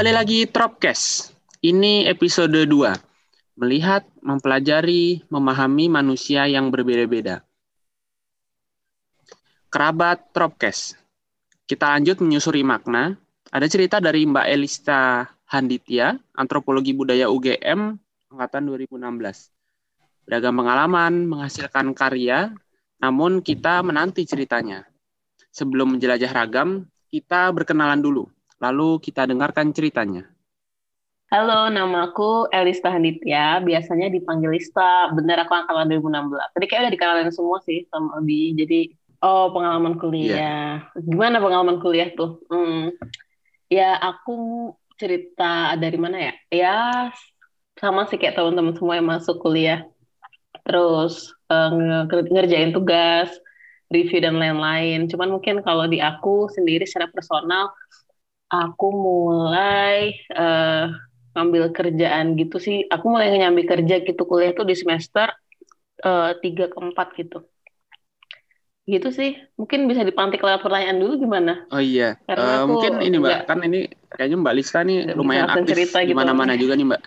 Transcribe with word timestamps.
Kembali 0.00 0.16
lagi 0.16 0.48
Tropcast. 0.48 1.36
Ini 1.60 2.08
episode 2.08 2.56
2. 2.56 3.60
Melihat, 3.60 4.08
mempelajari, 4.24 5.20
memahami 5.28 5.92
manusia 5.92 6.48
yang 6.48 6.72
berbeda-beda. 6.72 7.44
Kerabat 9.68 10.32
Tropcast. 10.32 10.96
Kita 11.68 11.92
lanjut 11.92 12.16
menyusuri 12.24 12.64
makna. 12.64 13.20
Ada 13.52 13.68
cerita 13.68 14.00
dari 14.00 14.24
Mbak 14.24 14.46
Elista 14.48 15.28
Handitya, 15.52 16.16
Antropologi 16.32 16.96
Budaya 16.96 17.28
UGM, 17.28 17.92
Angkatan 18.32 18.72
2016. 18.72 19.52
Beragam 20.24 20.56
pengalaman, 20.64 21.28
menghasilkan 21.28 21.92
karya, 21.92 22.48
namun 23.04 23.44
kita 23.44 23.84
menanti 23.84 24.24
ceritanya. 24.24 24.88
Sebelum 25.52 25.92
menjelajah 25.92 26.32
ragam, 26.32 26.88
kita 27.12 27.52
berkenalan 27.52 28.00
dulu, 28.00 28.32
lalu 28.60 29.00
kita 29.00 29.24
dengarkan 29.24 29.72
ceritanya. 29.72 30.28
Halo, 31.30 31.70
namaku 31.70 32.50
Elista 32.50 32.90
Handitya, 32.90 33.62
biasanya 33.62 34.10
dipanggil 34.10 34.50
Lista. 34.50 35.08
Bener 35.14 35.46
aku 35.46 35.54
angkatan 35.54 35.86
2016. 35.86 36.54
Tadi 36.58 36.66
kayak 36.66 36.80
udah 36.86 36.92
dikenalin 36.92 37.30
semua 37.30 37.58
sih 37.62 37.86
sama 37.86 38.18
Abi. 38.18 38.50
Jadi, 38.58 38.90
oh 39.22 39.54
pengalaman 39.54 39.94
kuliah. 39.94 40.36
Yeah. 40.36 40.70
Gimana 40.98 41.38
pengalaman 41.38 41.78
kuliah 41.78 42.10
tuh? 42.18 42.42
Hmm. 42.50 42.90
Ya, 43.70 43.94
aku 43.94 44.74
cerita 44.98 45.78
dari 45.78 45.94
mana 46.02 46.18
ya? 46.18 46.32
Ya, 46.50 46.78
sama 47.78 48.10
sih 48.10 48.18
kayak 48.18 48.34
teman-teman 48.34 48.74
semua 48.74 48.98
yang 48.98 49.06
masuk 49.06 49.38
kuliah. 49.38 49.86
Terus 50.66 51.30
uh, 51.46 52.10
ngerjain 52.10 52.74
tugas, 52.74 53.30
review 53.86 54.18
dan 54.18 54.34
lain-lain. 54.34 55.06
Cuman 55.06 55.30
mungkin 55.30 55.62
kalau 55.62 55.86
di 55.86 56.02
aku 56.02 56.50
sendiri 56.50 56.90
secara 56.90 57.06
personal, 57.06 57.70
aku 58.50 58.86
mulai 58.90 60.18
uh, 60.34 60.90
ngambil 61.38 61.70
kerjaan 61.70 62.34
gitu 62.34 62.58
sih. 62.58 62.84
Aku 62.90 63.08
mulai 63.08 63.30
nyambi 63.38 63.64
kerja 63.64 64.02
gitu 64.02 64.26
kuliah 64.26 64.52
tuh 64.52 64.66
di 64.66 64.74
semester 64.74 65.30
uh, 66.02 66.34
tiga 66.42 66.66
ke 66.66 66.76
empat 66.76 67.14
gitu. 67.16 67.46
Gitu 68.90 69.08
sih. 69.14 69.38
Mungkin 69.54 69.86
bisa 69.86 70.02
dipantik 70.02 70.42
lewat 70.42 70.66
pertanyaan 70.66 70.98
dulu 70.98 71.22
gimana? 71.22 71.64
Oh 71.70 71.78
iya. 71.78 72.18
Karena 72.26 72.60
uh, 72.60 72.66
mungkin 72.66 72.98
ini 72.98 73.16
Mbak, 73.22 73.38
kan 73.46 73.58
ini 73.62 73.86
kayaknya 74.10 74.36
Mbak 74.42 74.54
Lisa 74.58 74.78
nih 74.82 74.98
lumayan 75.14 75.46
aktif 75.46 75.78
di 75.78 75.86
gitu. 75.86 76.18
mana-mana 76.18 76.58
gitu. 76.58 76.66
juga 76.66 76.74
nih 76.74 76.86
Mbak. 76.90 77.02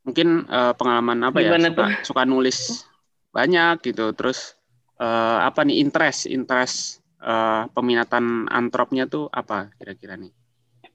Mungkin 0.00 0.28
uh, 0.48 0.72
pengalaman 0.74 1.18
apa 1.28 1.38
ya? 1.44 1.52
Suka, 1.60 1.86
suka 2.08 2.22
nulis 2.24 2.88
banyak 3.36 3.84
gitu. 3.84 4.16
Terus 4.16 4.56
uh, 4.96 5.44
apa 5.44 5.60
nih 5.68 5.84
interest 5.84 6.24
interest 6.24 7.04
uh, 7.20 7.68
peminatan 7.76 8.48
antropnya 8.48 9.04
tuh 9.04 9.28
apa 9.28 9.76
kira-kira 9.76 10.16
nih? 10.16 10.39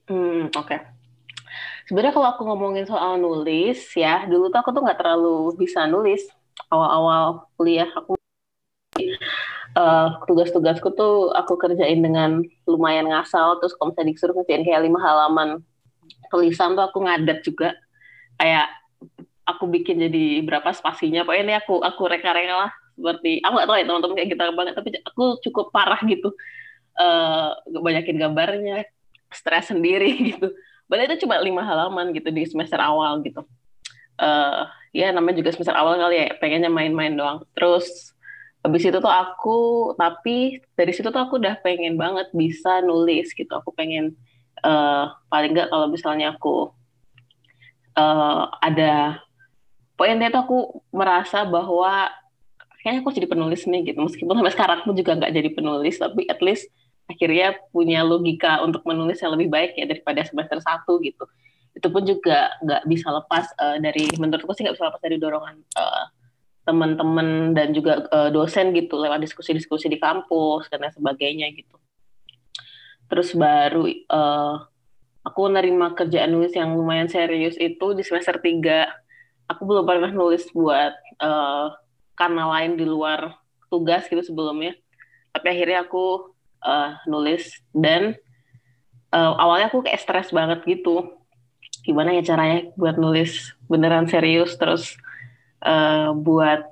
Hmm 0.06 0.50
oke. 0.50 0.66
Okay. 0.66 0.78
Sebenarnya 1.86 2.14
kalau 2.18 2.28
aku 2.34 2.42
ngomongin 2.46 2.86
soal 2.86 3.18
nulis 3.22 3.78
ya, 3.94 4.26
dulu 4.26 4.50
tuh 4.50 4.58
aku 4.58 4.74
tuh 4.74 4.82
nggak 4.82 4.98
terlalu 4.98 5.54
bisa 5.54 5.86
nulis 5.86 6.26
awal-awal 6.72 7.46
kuliah 7.54 7.86
aku 7.94 8.16
uh, 9.76 10.08
tugas-tugasku 10.24 10.88
tuh 10.96 11.30
aku 11.36 11.54
kerjain 11.60 12.00
dengan 12.00 12.42
lumayan 12.64 13.06
ngasal 13.12 13.60
terus 13.60 13.76
kalau 13.76 13.92
misalnya 13.92 14.16
disuruh 14.16 14.34
ngerjain 14.34 14.64
kayak 14.64 14.82
lima 14.88 14.98
halaman 14.98 15.60
tulisan 16.32 16.74
tuh 16.74 16.84
aku 16.88 17.04
ngadat 17.04 17.44
juga 17.44 17.76
kayak 18.40 18.66
aku 19.46 19.70
bikin 19.70 20.02
jadi 20.02 20.42
berapa 20.42 20.74
spasinya 20.74 21.22
pokoknya 21.22 21.44
ini 21.44 21.54
aku 21.60 21.78
aku 21.84 22.02
reka-reka 22.10 22.54
lah 22.66 22.72
seperti 22.96 23.44
aku 23.44 23.52
gak 23.60 23.68
tahu 23.68 23.76
ya 23.76 23.84
teman-teman 23.84 24.16
kayak 24.16 24.30
kita 24.32 24.44
banget 24.56 24.74
tapi 24.74 24.88
aku 25.04 25.24
cukup 25.44 25.66
parah 25.70 26.00
gitu 26.08 26.32
uh, 26.98 27.52
banyakin 27.84 28.16
gambarnya 28.16 28.88
stres 29.30 29.70
sendiri 29.70 30.10
gitu. 30.34 30.52
Padahal 30.86 31.10
itu 31.10 31.26
cuma 31.26 31.42
lima 31.42 31.62
halaman 31.66 32.14
gitu 32.14 32.30
di 32.30 32.46
semester 32.46 32.78
awal 32.78 33.22
gitu. 33.26 33.42
Uh, 34.16 34.64
ya 34.96 35.12
namanya 35.12 35.44
juga 35.44 35.52
semester 35.52 35.76
awal 35.76 36.00
kali 36.00 36.16
ya 36.24 36.26
pengennya 36.38 36.70
main-main 36.70 37.12
doang. 37.12 37.42
Terus 37.58 38.14
habis 38.62 38.82
itu 38.82 38.98
tuh 38.98 39.12
aku 39.12 39.92
tapi 39.94 40.58
dari 40.74 40.90
situ 40.90 41.10
tuh 41.10 41.22
aku 41.22 41.38
udah 41.38 41.58
pengen 41.60 41.98
banget 41.98 42.30
bisa 42.32 42.80
nulis 42.80 43.34
gitu. 43.34 43.50
Aku 43.50 43.74
pengen 43.74 44.14
uh, 44.62 45.12
paling 45.28 45.52
nggak 45.52 45.68
kalau 45.68 45.90
misalnya 45.90 46.32
aku 46.38 46.70
uh, 47.98 48.48
ada 48.62 49.20
poinnya 49.98 50.30
tuh 50.30 50.40
aku 50.46 50.58
merasa 50.94 51.42
bahwa 51.42 52.08
kayaknya 52.80 53.02
aku 53.02 53.10
jadi 53.10 53.26
penulis 53.26 53.66
nih 53.66 53.90
gitu. 53.90 53.98
Meskipun 54.00 54.38
sampai 54.38 54.54
sekarang 54.54 54.78
aku 54.86 54.94
juga 54.94 55.18
nggak 55.18 55.34
jadi 55.34 55.50
penulis 55.50 55.98
tapi 55.98 56.30
at 56.30 56.38
least 56.38 56.70
akhirnya 57.06 57.54
punya 57.70 58.02
logika 58.02 58.62
untuk 58.62 58.82
menulis 58.82 59.22
yang 59.22 59.34
lebih 59.34 59.48
baik 59.50 59.78
ya 59.78 59.86
daripada 59.86 60.26
semester 60.26 60.58
satu 60.58 60.98
gitu. 61.02 61.24
Itu 61.76 61.88
pun 61.92 62.02
juga 62.02 62.54
nggak 62.62 62.82
bisa 62.90 63.08
lepas 63.14 63.46
uh, 63.58 63.78
dari 63.78 64.10
menurutku 64.18 64.52
sih 64.54 64.66
nggak 64.66 64.76
bisa 64.76 64.86
lepas 64.90 65.02
dari 65.02 65.16
dorongan 65.22 65.56
uh, 65.78 66.04
teman-teman 66.66 67.54
dan 67.54 67.70
juga 67.70 68.02
uh, 68.10 68.30
dosen 68.34 68.74
gitu 68.74 68.98
lewat 68.98 69.22
diskusi-diskusi 69.22 69.86
di 69.86 70.02
kampus 70.02 70.66
dan 70.66 70.82
sebagainya 70.90 71.54
gitu. 71.54 71.78
Terus 73.06 73.30
baru 73.38 73.86
uh, 74.10 74.66
aku 75.22 75.40
nerima 75.46 75.94
kerjaan 75.94 76.34
nulis 76.34 76.54
yang 76.58 76.74
lumayan 76.74 77.06
serius 77.06 77.54
itu 77.54 77.94
di 77.94 78.02
semester 78.02 78.42
3 78.42 79.06
aku 79.46 79.62
belum 79.62 79.86
pernah 79.86 80.10
nulis 80.10 80.46
buat 80.50 80.94
uh, 81.22 81.70
karena 82.18 82.44
lain 82.50 82.74
di 82.74 82.86
luar 82.86 83.38
tugas 83.70 84.06
gitu 84.10 84.22
sebelumnya. 84.22 84.74
Tapi 85.30 85.46
akhirnya 85.52 85.86
aku 85.86 86.34
uh, 86.66 86.98
nulis 87.06 87.62
dan 87.70 88.18
uh, 89.14 89.32
awalnya 89.38 89.70
aku 89.70 89.86
kayak 89.86 90.02
stres 90.02 90.34
banget 90.34 90.66
gitu. 90.66 91.16
Gimana 91.86 92.18
ya 92.18 92.22
caranya 92.26 92.66
buat 92.74 92.98
nulis 92.98 93.54
beneran 93.70 94.10
serius 94.10 94.58
terus 94.58 94.98
uh, 95.62 96.10
buat 96.10 96.66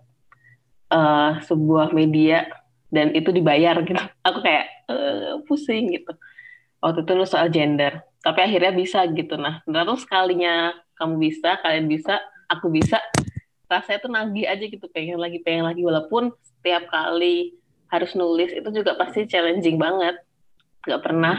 uh, 0.90 1.38
sebuah 1.46 1.94
media 1.94 2.50
dan 2.90 3.14
itu 3.14 3.30
dibayar 3.30 3.78
gitu. 3.86 3.94
Aku 4.26 4.42
kayak 4.42 4.66
uh, 4.90 5.38
pusing 5.46 5.94
gitu. 5.94 6.12
Waktu 6.82 7.06
itu 7.06 7.12
nulis 7.14 7.30
soal 7.30 7.48
gender 7.54 8.02
tapi 8.24 8.40
akhirnya 8.40 8.72
bisa 8.72 9.04
gitu. 9.12 9.36
Nah 9.36 9.60
terus 9.62 10.02
sekalinya 10.02 10.72
kamu 10.96 11.30
bisa 11.30 11.60
kalian 11.60 11.86
bisa 11.86 12.18
aku 12.48 12.72
bisa 12.72 12.98
rasanya 13.68 13.98
tuh 14.00 14.10
nagih 14.10 14.46
aja 14.48 14.64
gitu. 14.64 14.86
Pengen 14.90 15.20
lagi 15.20 15.38
pengen 15.44 15.68
lagi 15.68 15.84
walaupun 15.84 16.32
setiap 16.42 16.88
kali 16.88 17.54
harus 17.94 18.18
nulis 18.18 18.50
itu 18.50 18.68
juga 18.74 18.98
pasti 18.98 19.30
challenging 19.30 19.78
banget. 19.78 20.18
Nggak 20.82 21.02
pernah. 21.06 21.36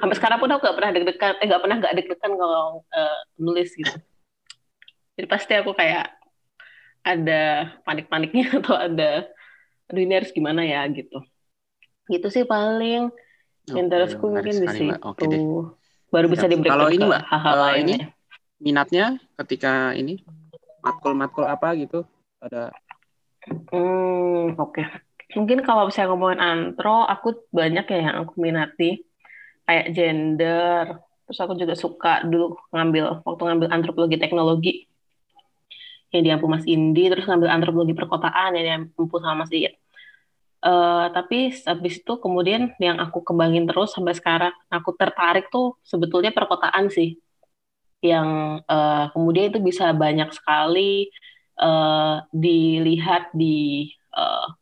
Sampai 0.00 0.16
sekarang 0.16 0.38
pun 0.40 0.48
aku 0.48 0.64
nggak 0.64 0.76
pernah 0.80 0.90
deg-degan 0.96 1.34
eh 1.36 1.46
nggak 1.46 1.62
pernah 1.62 1.76
nggak 1.76 1.94
deg-degan 2.00 2.32
kalau 2.40 2.64
uh, 2.88 3.20
nulis 3.36 3.68
gitu. 3.76 3.96
Jadi 5.20 5.26
pasti 5.28 5.52
aku 5.52 5.76
kayak 5.76 6.16
ada 7.04 7.76
panik-paniknya 7.84 8.48
atau 8.64 8.76
ada 8.80 9.28
aduh 9.90 10.00
ini 10.00 10.16
harus 10.16 10.32
gimana 10.32 10.64
ya 10.64 10.88
gitu. 10.88 11.20
Gitu 12.08 12.26
sih 12.32 12.48
paling. 12.48 13.12
Oh, 13.70 13.76
interestku 13.76 14.24
mungkin 14.24 14.56
di 14.56 14.68
situ. 14.72 14.96
Okay 14.96 15.28
baru 16.10 16.26
bisa 16.26 16.46
diberikan 16.50 16.74
kalau 16.76 16.90
ini 16.90 17.04
mbak 17.06 17.22
hal-hal 17.22 17.58
uh, 17.62 17.74
ini 17.78 17.94
minatnya 18.58 19.06
ketika 19.40 19.94
ini 19.94 20.20
matkul-matkul 20.82 21.46
apa 21.46 21.72
gitu? 21.78 22.04
Ada 22.42 22.74
hmm 23.72 24.58
oke. 24.58 24.74
okay. 24.74 24.86
Mungkin 25.36 25.62
kalau 25.62 25.88
saya 25.92 26.10
ngomongin 26.10 26.40
antro 26.42 27.06
aku 27.06 27.46
banyak 27.50 27.86
ya 27.86 27.98
yang 28.10 28.16
aku 28.26 28.34
minati. 28.40 29.04
Kayak 29.66 29.86
gender 29.94 30.84
terus 31.26 31.38
aku 31.38 31.54
juga 31.54 31.78
suka 31.78 32.26
dulu 32.26 32.58
ngambil 32.74 33.22
waktu 33.22 33.42
ngambil 33.46 33.68
antropologi 33.70 34.16
teknologi. 34.18 34.74
Yang 36.10 36.22
diampu 36.26 36.46
Mas 36.50 36.66
Indi 36.66 37.06
terus 37.06 37.26
ngambil 37.26 37.50
antropologi 37.54 37.94
perkotaan 37.94 38.58
yang 38.58 38.64
diampu 38.66 39.06
sama 39.22 39.46
Mas 39.46 39.52
Iyet 39.54 39.80
Uh, 40.60 41.08
tapi 41.16 41.48
habis 41.64 42.04
itu 42.04 42.12
kemudian 42.20 42.76
yang 42.76 43.00
aku 43.00 43.24
kembangin 43.24 43.64
terus 43.64 43.96
sampai 43.96 44.12
sekarang 44.12 44.52
aku 44.68 44.92
tertarik 44.92 45.48
tuh 45.48 45.80
sebetulnya 45.80 46.36
perkotaan 46.36 46.92
sih. 46.92 47.16
Yang 48.04 48.60
uh, 48.68 49.08
kemudian 49.16 49.56
itu 49.56 49.60
bisa 49.64 49.88
banyak 49.96 50.28
sekali 50.36 51.08
uh, 51.56 52.20
dilihat 52.28 53.32
di 53.32 53.88
uh, 54.12 54.52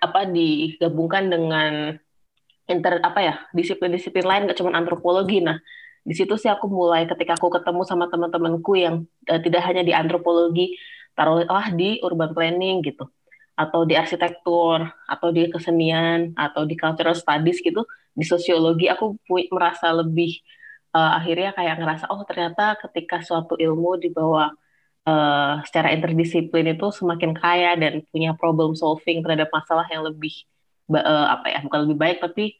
apa 0.00 0.26
digabungkan 0.26 1.28
dengan 1.28 1.96
inter 2.70 3.02
apa 3.02 3.20
ya 3.20 3.34
disiplin-disiplin 3.52 4.26
lain 4.26 4.42
gak 4.48 4.58
cuma 4.58 4.72
antropologi. 4.74 5.44
Nah 5.44 5.58
di 6.00 6.14
situ 6.16 6.34
sih 6.40 6.48
aku 6.48 6.66
mulai 6.66 7.04
ketika 7.04 7.36
aku 7.36 7.52
ketemu 7.52 7.84
sama 7.84 8.08
teman-temanku 8.08 8.72
yang 8.78 9.04
uh, 9.28 9.40
tidak 9.40 9.62
hanya 9.68 9.84
di 9.84 9.92
antropologi 9.92 10.80
taruhlah 11.12 11.68
di 11.76 12.00
urban 12.00 12.32
planning 12.32 12.80
gitu 12.80 13.04
atau 13.52 13.84
di 13.84 13.92
arsitektur 13.92 14.88
atau 15.04 15.28
di 15.28 15.52
kesenian 15.52 16.32
atau 16.32 16.64
di 16.64 16.80
cultural 16.80 17.12
studies 17.12 17.60
gitu 17.60 17.84
di 18.16 18.24
sosiologi 18.24 18.88
aku 18.88 19.20
merasa 19.52 19.92
lebih 19.92 20.40
uh, 20.96 21.20
akhirnya 21.20 21.52
kayak 21.52 21.76
ngerasa 21.76 22.08
oh 22.08 22.24
ternyata 22.24 22.80
ketika 22.88 23.20
suatu 23.20 23.60
ilmu 23.60 24.00
dibawa 24.00 24.56
uh, 25.06 25.62
secara 25.64 25.94
interdisiplin 25.94 26.74
itu 26.74 26.86
semakin 26.92 27.32
kaya 27.36 27.76
dan 27.76 28.04
punya 28.10 28.34
problem 28.36 28.76
solving 28.76 29.24
terhadap 29.24 29.48
masalah 29.54 29.86
yang 29.88 30.04
lebih 30.04 30.32
uh, 30.92 31.26
apa 31.38 31.46
ya 31.48 31.58
bukan 31.64 31.80
lebih 31.86 31.96
baik 31.96 32.18
tapi 32.20 32.58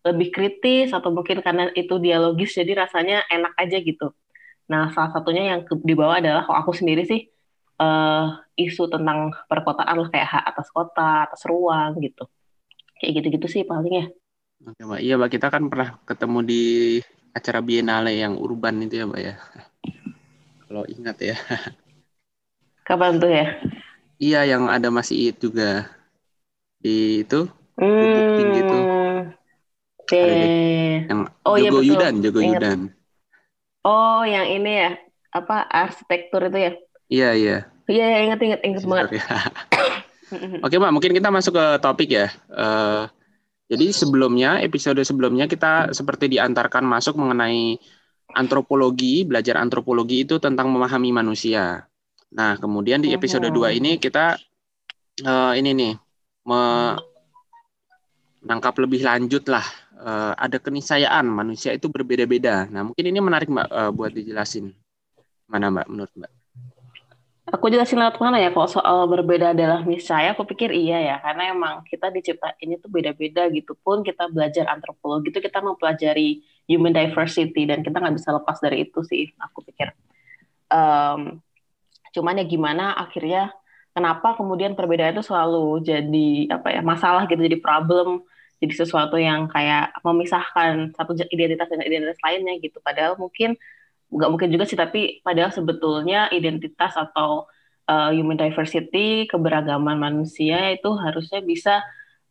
lebih 0.00 0.28
kritis 0.32 0.96
atau 0.96 1.12
mungkin 1.12 1.44
karena 1.44 1.68
itu 1.76 2.00
dialogis 2.00 2.56
jadi 2.56 2.86
rasanya 2.86 3.24
enak 3.28 3.52
aja 3.60 3.76
gitu. 3.84 4.16
Nah, 4.70 4.88
salah 4.94 5.12
satunya 5.12 5.52
yang 5.52 5.60
dibawa 5.84 6.22
adalah 6.22 6.46
kalau 6.46 6.58
aku 6.64 6.72
sendiri 6.72 7.04
sih 7.04 7.28
uh, 7.76 8.38
isu 8.56 8.88
tentang 8.88 9.34
perkotaan 9.44 9.96
lah 9.98 10.08
kayak 10.08 10.28
hak 10.28 10.44
atas 10.56 10.68
kota, 10.72 11.28
atas 11.28 11.42
ruang 11.44 12.00
gitu. 12.00 12.24
Kayak 12.96 13.12
gitu-gitu 13.20 13.46
sih 13.48 13.62
paling 13.68 13.92
ya. 13.92 14.06
Oke, 14.60 14.80
Mbak. 14.84 15.00
Iya, 15.00 15.14
Mbak, 15.16 15.30
kita 15.32 15.46
kan 15.48 15.62
pernah 15.72 15.88
ketemu 16.04 16.38
di 16.44 16.62
acara 17.32 17.60
Biennale 17.64 18.12
yang 18.12 18.36
urban 18.36 18.84
itu 18.84 19.00
ya, 19.00 19.04
Mbak 19.08 19.20
ya. 19.20 19.34
Kalau 20.68 20.84
ingat 20.88 21.16
ya. 21.20 21.36
Kapan 22.84 23.20
tuh 23.20 23.30
ya? 23.30 23.46
Iya, 24.20 24.40
yang 24.56 24.68
ada 24.68 24.92
Mas 24.92 25.08
Iit 25.14 25.40
juga. 25.40 25.88
Di 26.80 27.24
itu, 27.24 27.44
hmm, 27.76 28.52
gitu. 28.56 28.78
Yang 30.10 31.20
oh, 31.44 31.56
iya, 31.56 31.68
Jogo 31.70 31.80
iya, 31.80 31.88
Yudan, 31.92 32.14
Jogo 32.24 32.40
Ingat. 32.40 32.60
Yudan. 32.60 32.80
Oh, 33.84 34.22
yang 34.24 34.46
ini 34.48 34.72
ya, 34.84 34.90
apa 35.32 35.64
arsitektur 35.68 36.48
itu 36.50 36.58
ya? 36.58 36.72
Iya, 37.10 37.30
iya. 37.36 37.58
Iya, 37.90 38.06
ya, 38.06 38.18
ingat 38.28 38.40
ingat 38.42 38.60
ingat 38.62 38.82
banget. 38.86 39.06
Ya. 39.18 39.38
Oke, 40.64 40.78
Mbak, 40.78 40.92
mungkin 40.94 41.12
kita 41.16 41.28
masuk 41.32 41.58
ke 41.58 41.66
topik 41.82 42.10
ya. 42.10 42.30
Uh, 42.46 43.10
jadi 43.66 43.90
sebelumnya, 43.90 44.62
episode 44.62 45.02
sebelumnya 45.02 45.50
kita 45.50 45.90
seperti 45.90 46.30
diantarkan 46.30 46.86
masuk 46.86 47.18
mengenai 47.18 47.78
antropologi, 48.34 49.26
belajar 49.26 49.58
antropologi 49.58 50.22
itu 50.22 50.38
tentang 50.38 50.70
memahami 50.70 51.10
manusia. 51.10 51.89
Nah, 52.30 52.54
kemudian 52.62 53.02
di 53.02 53.10
episode 53.10 53.50
uh 53.50 53.52
-huh. 53.52 53.74
2 53.74 53.78
ini 53.82 53.98
kita 53.98 54.38
uh, 55.26 55.52
ini 55.58 55.74
nih 55.74 55.98
menangkap 56.46 57.02
lebih 58.78 59.02
lanjut 59.02 59.50
lah 59.50 59.66
uh, 59.98 60.38
ada 60.38 60.62
keniscayaan 60.62 61.26
manusia 61.26 61.74
itu 61.74 61.90
berbeda-beda. 61.90 62.70
Nah, 62.70 62.86
mungkin 62.86 63.02
ini 63.02 63.18
menarik 63.18 63.50
Mbak 63.50 63.68
uh, 63.70 63.90
buat 63.90 64.14
dijelasin. 64.14 64.70
Mana 65.50 65.74
Mbak 65.74 65.90
menurut 65.90 66.14
Mbak? 66.14 66.30
Aku 67.50 67.66
jelasin 67.66 67.98
lewat 67.98 68.22
mana 68.22 68.38
ya 68.38 68.54
kalau 68.54 68.70
soal 68.70 69.10
berbeda 69.10 69.50
adalah 69.50 69.82
niscaya 69.82 70.38
aku 70.38 70.46
pikir 70.46 70.70
iya 70.70 71.02
ya 71.02 71.18
karena 71.18 71.50
emang 71.50 71.82
kita 71.82 72.06
dicipta 72.14 72.54
ini 72.62 72.78
tuh 72.78 72.86
beda-beda 72.86 73.50
gitu 73.50 73.74
pun 73.74 74.06
kita 74.06 74.30
belajar 74.30 74.70
antropologi 74.70 75.34
itu 75.34 75.42
kita 75.42 75.58
mempelajari 75.58 76.46
human 76.70 76.94
diversity 76.94 77.66
dan 77.66 77.82
kita 77.82 77.98
nggak 77.98 78.22
bisa 78.22 78.38
lepas 78.38 78.54
dari 78.62 78.86
itu 78.86 79.02
sih 79.02 79.34
aku 79.42 79.66
pikir 79.66 79.90
um, 80.70 81.42
cuman 82.14 82.40
ya 82.40 82.44
gimana 82.46 82.94
akhirnya 82.98 83.54
kenapa 83.94 84.38
kemudian 84.38 84.78
perbedaan 84.78 85.14
itu 85.18 85.24
selalu 85.26 85.82
jadi 85.82 86.28
apa 86.54 86.68
ya 86.74 86.80
masalah 86.82 87.26
gitu 87.30 87.42
jadi 87.42 87.58
problem 87.58 88.22
jadi 88.60 88.74
sesuatu 88.76 89.16
yang 89.16 89.48
kayak 89.48 89.96
memisahkan 90.04 90.92
satu 90.92 91.16
identitas 91.32 91.66
dengan 91.72 91.86
identitas 91.88 92.20
lainnya 92.20 92.54
gitu. 92.60 92.76
Padahal 92.84 93.16
mungkin 93.16 93.56
nggak 94.12 94.30
mungkin 94.30 94.48
juga 94.52 94.64
sih 94.68 94.76
tapi 94.76 95.24
padahal 95.24 95.48
sebetulnya 95.54 96.28
identitas 96.34 96.92
atau 96.98 97.48
uh, 97.88 98.10
human 98.12 98.36
diversity 98.36 99.24
keberagaman 99.30 99.96
manusia 99.96 100.76
itu 100.76 100.90
harusnya 101.00 101.40
bisa 101.40 101.80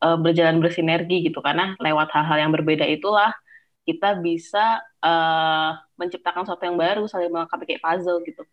uh, 0.05 0.17
berjalan 0.21 0.61
bersinergi 0.61 1.25
gitu. 1.25 1.41
Karena 1.41 1.73
lewat 1.81 2.13
hal-hal 2.13 2.37
yang 2.45 2.51
berbeda 2.53 2.85
itulah 2.85 3.33
kita 3.89 4.21
bisa 4.21 4.85
uh, 5.01 5.81
menciptakan 5.97 6.45
sesuatu 6.45 6.61
yang 6.61 6.77
baru 6.77 7.09
saling 7.09 7.33
melengkapi 7.33 7.65
kayak 7.73 7.81
puzzle 7.81 8.21
gitu 8.21 8.45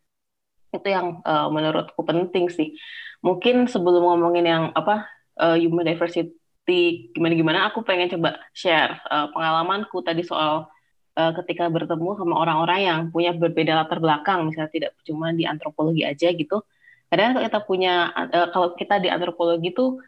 itu 0.75 0.89
yang 0.89 1.23
uh, 1.23 1.49
menurutku 1.53 2.01
penting 2.03 2.51
sih. 2.51 2.75
Mungkin 3.23 3.67
sebelum 3.67 4.03
ngomongin 4.03 4.47
yang 4.47 4.65
apa 4.75 5.09
uh, 5.41 5.57
human 5.57 5.87
diversity 5.87 7.11
gimana-gimana 7.15 7.71
aku 7.71 7.87
pengen 7.87 8.11
coba 8.11 8.41
share 8.51 8.99
uh, 9.07 9.31
pengalamanku 9.31 10.03
tadi 10.03 10.27
soal 10.27 10.69
uh, 11.17 11.33
ketika 11.43 11.71
bertemu 11.71 12.19
sama 12.19 12.35
orang-orang 12.37 12.81
yang 12.85 13.01
punya 13.11 13.33
berbeda 13.33 13.73
latar 13.73 13.99
belakang 13.99 14.47
misalnya 14.47 14.71
tidak 14.71 14.93
cuma 15.07 15.33
di 15.33 15.49
antropologi 15.49 16.03
aja 16.05 16.31
gitu. 16.35 16.63
Kadang 17.07 17.39
kalau 17.39 17.45
kita 17.47 17.61
punya 17.65 17.95
uh, 18.13 18.49
kalau 18.51 18.75
kita 18.75 18.99
di 18.99 19.09
antropologi 19.09 19.71
tuh 19.73 20.03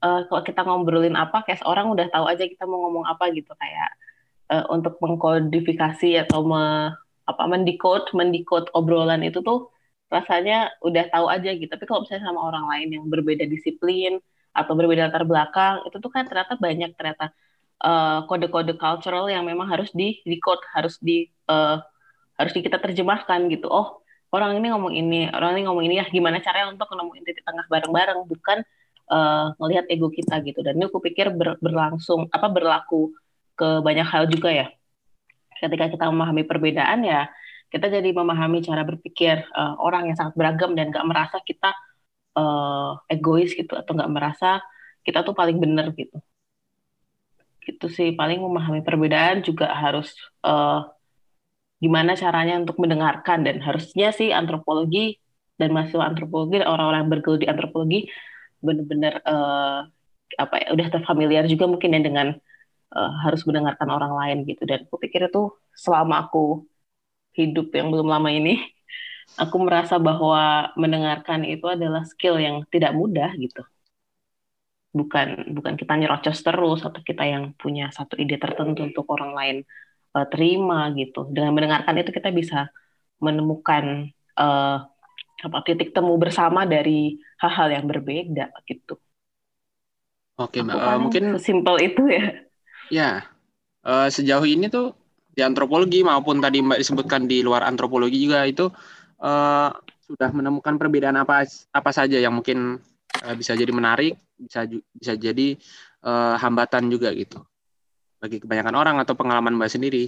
uh, 0.00 0.24
kalau 0.30 0.42
kita 0.42 0.60
ngobrolin 0.64 1.18
apa 1.18 1.42
kayak 1.42 1.66
orang 1.66 1.90
udah 1.92 2.06
tahu 2.08 2.24
aja 2.30 2.44
kita 2.46 2.64
mau 2.64 2.88
ngomong 2.88 3.04
apa 3.04 3.30
gitu. 3.34 3.52
Kayak 3.58 3.90
uh, 4.50 4.64
untuk 4.72 4.96
mengkodifikasi 5.02 6.28
atau 6.28 6.46
me, 6.46 6.94
apa 7.24 7.42
mendikot 7.48 8.12
mendikot 8.12 8.70
obrolan 8.76 9.24
itu 9.24 9.40
tuh 9.40 9.73
rasanya 10.12 10.70
udah 10.84 11.04
tahu 11.10 11.26
aja 11.30 11.50
gitu. 11.54 11.68
Tapi 11.70 11.84
kalau 11.88 12.04
misalnya 12.04 12.24
sama 12.28 12.40
orang 12.44 12.64
lain 12.70 12.88
yang 13.00 13.04
berbeda 13.08 13.44
disiplin 13.48 14.20
atau 14.54 14.72
berbeda 14.78 15.10
latar 15.10 15.26
belakang 15.26 15.82
itu 15.82 15.96
tuh 15.98 16.10
kan 16.14 16.24
ternyata 16.30 16.54
banyak 16.54 16.94
ternyata 16.94 17.34
eh, 17.82 18.18
kode-kode 18.30 18.74
uh, 18.74 18.78
cultural 18.78 19.26
yang 19.26 19.42
memang 19.42 19.66
harus 19.66 19.90
di 19.90 20.22
record 20.22 20.62
harus 20.70 20.94
di 21.02 21.26
uh, 21.50 21.82
harus 22.38 22.52
di 22.54 22.60
kita 22.62 22.78
terjemahkan 22.78 23.50
gitu. 23.50 23.66
Oh 23.66 24.04
orang 24.34 24.58
ini 24.58 24.66
ngomong 24.70 24.92
ini 24.94 25.30
orang 25.30 25.58
ini 25.58 25.62
ngomong 25.66 25.84
ini 25.86 25.94
ya 26.02 26.06
gimana 26.10 26.38
caranya 26.42 26.70
untuk 26.74 26.90
nemuin 26.90 27.22
titik 27.26 27.42
tengah 27.46 27.66
bareng-bareng? 27.70 28.20
Bukan 28.26 28.58
uh, 29.10 29.46
ngelihat 29.58 29.86
ego 29.90 30.08
kita 30.10 30.38
gitu. 30.46 30.62
Dan 30.62 30.78
ini 30.78 30.86
aku 30.86 30.98
pikir 31.02 31.34
ber, 31.34 31.58
berlangsung 31.58 32.30
apa 32.30 32.46
berlaku 32.50 33.14
ke 33.58 33.82
banyak 33.82 34.06
hal 34.06 34.26
juga 34.30 34.50
ya. 34.50 34.66
Ketika 35.58 35.90
kita 35.90 36.04
memahami 36.10 36.42
perbedaan 36.46 37.06
ya 37.06 37.30
kita 37.74 37.90
jadi 37.90 38.14
memahami 38.14 38.62
cara 38.62 38.86
berpikir 38.86 39.42
uh, 39.50 39.74
orang 39.82 40.06
yang 40.06 40.14
sangat 40.14 40.38
beragam 40.38 40.78
dan 40.78 40.94
gak 40.94 41.02
merasa 41.10 41.42
kita 41.42 41.74
uh, 42.38 43.02
egois 43.10 43.50
gitu 43.50 43.74
atau 43.74 43.98
nggak 43.98 44.12
merasa 44.14 44.62
kita 45.02 45.26
tuh 45.26 45.34
paling 45.34 45.58
benar 45.58 45.90
gitu. 45.98 46.14
Gitu 47.66 47.86
sih 47.90 48.14
paling 48.14 48.38
memahami 48.38 48.86
perbedaan 48.86 49.42
juga 49.42 49.74
harus 49.74 50.14
uh, 50.46 50.86
gimana 51.82 52.14
caranya 52.14 52.62
untuk 52.62 52.78
mendengarkan 52.78 53.42
dan 53.42 53.58
harusnya 53.58 54.14
sih 54.14 54.30
antropologi 54.30 55.18
dan 55.58 55.74
mahasiswa 55.74 56.06
antropologi 56.06 56.62
orang-orang 56.62 57.06
yang 57.06 57.10
bergelut 57.10 57.40
di 57.42 57.48
antropologi 57.50 58.00
benar-benar 58.62 59.14
uh, 59.26 59.80
apa 60.34 60.54
ya 60.62 60.68
udah 60.74 60.86
terfamiliar 60.94 61.44
juga 61.50 61.66
mungkin 61.66 61.90
ya 61.94 62.00
dengan 62.06 62.28
uh, 62.94 63.12
harus 63.26 63.42
mendengarkan 63.42 63.88
orang 63.90 64.12
lain 64.14 64.38
gitu. 64.46 64.62
Dan 64.62 64.86
aku 64.86 64.96
pikir 65.02 65.26
itu 65.26 65.50
selama 65.74 66.30
aku 66.30 66.64
hidup 67.34 67.74
yang 67.74 67.90
belum 67.90 68.06
lama 68.06 68.30
ini 68.30 68.62
aku 69.42 69.56
merasa 69.62 69.98
bahwa 69.98 70.70
mendengarkan 70.78 71.42
itu 71.42 71.66
adalah 71.66 72.06
skill 72.06 72.38
yang 72.38 72.62
tidak 72.70 72.94
mudah 72.94 73.30
gitu. 73.36 73.62
Bukan 74.94 75.50
bukan 75.58 75.74
kita 75.74 75.98
nyerocos 75.98 76.38
terus 76.38 76.80
atau 76.86 77.02
kita 77.02 77.26
yang 77.26 77.50
punya 77.58 77.90
satu 77.90 78.14
ide 78.14 78.38
tertentu 78.38 78.86
untuk 78.86 79.10
orang 79.10 79.34
lain 79.34 79.56
uh, 80.14 80.26
terima 80.30 80.94
gitu. 80.94 81.26
Dengan 81.34 81.50
mendengarkan 81.50 81.98
itu 81.98 82.14
kita 82.14 82.30
bisa 82.30 82.70
menemukan 83.18 84.14
uh, 84.38 84.86
apa 85.44 85.58
titik 85.66 85.90
temu 85.90 86.14
bersama 86.14 86.62
dari 86.62 87.18
hal-hal 87.42 87.74
yang 87.74 87.84
berbeda 87.90 88.54
gitu. 88.70 88.96
Oke, 90.38 90.62
Mbak. 90.62 90.74
Uh, 90.74 90.98
mungkin 90.98 91.24
simpel 91.42 91.78
itu 91.82 92.02
ya. 92.06 92.26
Ya. 92.90 93.10
Uh, 93.84 94.08
sejauh 94.08 94.46
ini 94.46 94.70
tuh 94.72 94.96
di 95.34 95.40
antropologi 95.42 96.06
maupun 96.06 96.38
tadi 96.38 96.62
Mbak 96.62 96.78
disebutkan 96.78 97.26
di 97.26 97.42
luar 97.42 97.66
antropologi 97.66 98.22
juga 98.22 98.46
itu 98.46 98.70
uh, 99.18 99.70
sudah 100.06 100.30
menemukan 100.30 100.78
perbedaan 100.78 101.18
apa 101.18 101.42
apa 101.74 101.90
saja 101.90 102.22
yang 102.22 102.38
mungkin 102.38 102.78
uh, 103.26 103.34
bisa 103.34 103.58
jadi 103.58 103.74
menarik, 103.74 104.14
bisa 104.38 104.70
bisa 104.70 105.18
jadi 105.18 105.58
uh, 106.06 106.38
hambatan 106.38 106.86
juga 106.86 107.10
gitu 107.12 107.42
bagi 108.22 108.38
kebanyakan 108.40 108.74
orang 108.78 108.96
atau 109.02 109.18
pengalaman 109.18 109.58
Mbak 109.58 109.72
sendiri. 109.74 110.04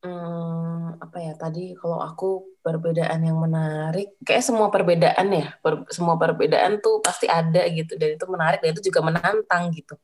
Hmm, 0.00 0.96
apa 0.96 1.16
ya 1.20 1.36
tadi 1.36 1.76
kalau 1.76 2.00
aku 2.00 2.58
perbedaan 2.64 3.20
yang 3.20 3.38
menarik, 3.38 4.16
kayak 4.24 4.42
semua 4.42 4.72
perbedaan 4.72 5.28
ya, 5.28 5.54
per, 5.60 5.84
semua 5.92 6.16
perbedaan 6.16 6.80
tuh 6.80 7.04
pasti 7.04 7.28
ada 7.28 7.62
gitu 7.68 7.94
dan 8.00 8.16
itu 8.16 8.26
menarik 8.26 8.64
dan 8.64 8.72
itu 8.74 8.90
juga 8.90 9.00
menantang 9.06 9.70
gitu 9.76 9.94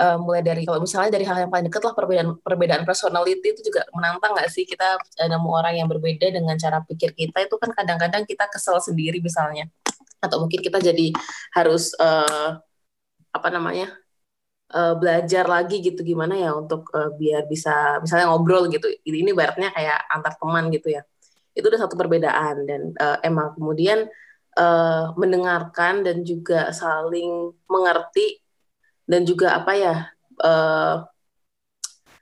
uh, 0.00 0.16
mulai 0.16 0.40
dari 0.40 0.64
kalau 0.64 0.80
misalnya 0.80 1.12
dari 1.12 1.28
hal 1.28 1.36
yang 1.44 1.50
paling 1.52 1.68
dekat 1.68 1.82
lah 1.84 1.92
perbedaan 1.92 2.28
perbedaan 2.40 2.82
personality 2.88 3.52
itu 3.52 3.60
juga 3.68 3.84
menantang 3.92 4.32
nggak 4.32 4.48
sih? 4.48 4.64
Kita 4.64 4.96
nemu 5.28 5.48
orang 5.52 5.74
yang 5.76 5.88
berbeda 5.92 6.32
dengan 6.32 6.56
cara 6.56 6.80
pikir 6.80 7.12
kita 7.12 7.44
itu 7.44 7.54
kan 7.60 7.70
kadang-kadang 7.76 8.24
kita 8.24 8.48
kesel 8.48 8.80
sendiri 8.80 9.20
misalnya. 9.20 9.68
Atau 10.24 10.40
mungkin 10.40 10.60
kita 10.64 10.80
jadi 10.80 11.12
harus 11.52 11.92
uh, 12.00 12.56
apa 13.30 13.48
namanya 13.52 13.94
uh, 14.74 14.94
belajar 14.96 15.46
lagi 15.46 15.78
gitu 15.84 16.00
gimana 16.02 16.34
ya 16.34 16.50
untuk 16.56 16.88
uh, 16.96 17.12
biar 17.14 17.46
bisa 17.46 18.00
misalnya 18.02 18.32
ngobrol 18.32 18.66
gitu. 18.72 18.88
Ini, 19.04 19.28
ini 19.28 19.30
baratnya 19.36 19.70
kayak 19.74 19.98
antar 20.10 20.34
teman 20.40 20.72
gitu 20.72 20.88
ya. 20.96 21.02
Itu 21.52 21.68
udah 21.68 21.80
satu 21.86 21.94
perbedaan 21.98 22.56
dan 22.64 22.80
uh, 22.96 23.18
emang 23.26 23.54
kemudian 23.58 24.08
uh, 24.56 25.12
mendengarkan 25.14 26.02
dan 26.06 26.22
juga 26.26 26.70
saling 26.74 27.54
mengerti 27.68 28.39
dan 29.10 29.26
juga 29.26 29.58
apa 29.58 29.72
ya 29.74 29.94
uh, 30.46 31.02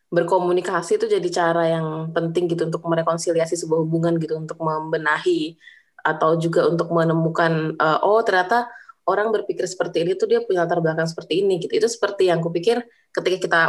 berkomunikasi 0.08 0.96
itu 0.96 1.04
jadi 1.04 1.28
cara 1.28 1.68
yang 1.68 2.08
penting 2.16 2.48
gitu 2.48 2.64
untuk 2.64 2.80
merekonsiliasi 2.88 3.60
sebuah 3.60 3.84
hubungan 3.84 4.16
gitu 4.16 4.40
untuk 4.40 4.56
membenahi 4.56 5.60
atau 6.00 6.40
juga 6.40 6.64
untuk 6.64 6.88
menemukan 6.88 7.76
uh, 7.76 8.00
oh 8.00 8.24
ternyata 8.24 8.72
orang 9.08 9.28
berpikir 9.32 9.68
seperti 9.68 10.04
ini 10.04 10.16
tuh 10.16 10.28
dia 10.28 10.40
punya 10.44 10.64
latar 10.64 10.84
belakang 10.84 11.08
seperti 11.08 11.40
ini 11.44 11.60
gitu. 11.64 11.72
Itu 11.72 11.88
seperti 11.88 12.28
yang 12.28 12.44
kupikir 12.44 12.84
ketika 13.12 13.36
kita 13.40 13.62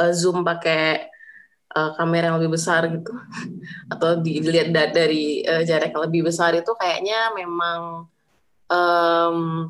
uh, 0.00 0.12
zoom 0.12 0.44
pakai 0.44 1.08
uh, 1.72 1.96
kamera 1.96 2.32
yang 2.32 2.36
lebih 2.40 2.60
besar 2.60 2.88
gitu 2.92 3.12
atau 3.92 4.20
dilihat 4.20 4.68
da 4.76 4.92
dari 4.92 5.40
uh, 5.44 5.64
jarak 5.64 5.96
yang 5.96 6.04
lebih 6.04 6.28
besar 6.28 6.52
itu 6.52 6.72
kayaknya 6.76 7.32
memang 7.32 8.08
um, 8.68 9.68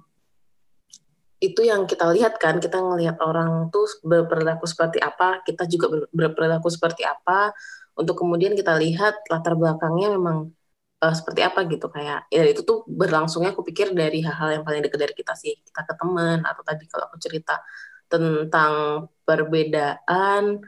itu 1.52 1.60
yang 1.66 1.84
kita 1.84 2.08
lihat 2.14 2.40
kan 2.40 2.56
kita 2.58 2.80
ngelihat 2.80 3.20
orang 3.20 3.68
tuh 3.68 3.84
berperilaku 4.00 4.64
seperti 4.64 4.98
apa 5.02 5.44
kita 5.44 5.68
juga 5.68 6.08
berperilaku 6.12 6.68
seperti 6.72 7.04
apa 7.04 7.52
untuk 7.94 8.18
kemudian 8.18 8.58
kita 8.58 8.74
lihat 8.78 9.14
latar 9.30 9.54
belakangnya 9.54 10.14
memang 10.18 10.50
uh, 11.04 11.14
seperti 11.14 11.40
apa 11.46 11.62
gitu. 11.70 11.86
Kayak 11.92 12.26
ya 12.32 12.42
itu 12.48 12.62
tuh 12.66 12.82
berlangsungnya 12.90 13.54
aku 13.54 13.62
pikir 13.66 13.94
dari 13.94 14.24
hal-hal 14.26 14.60
yang 14.60 14.64
paling 14.66 14.82
dekat 14.82 15.00
dari 15.04 15.14
kita 15.14 15.32
sih. 15.38 15.54
Kita 15.62 15.80
ke 15.86 15.94
teman 16.00 16.42
atau 16.42 16.62
tadi 16.66 16.84
kalau 16.90 17.06
aku 17.06 17.16
cerita 17.22 17.62
tentang 18.10 19.06
perbedaan 19.24 20.60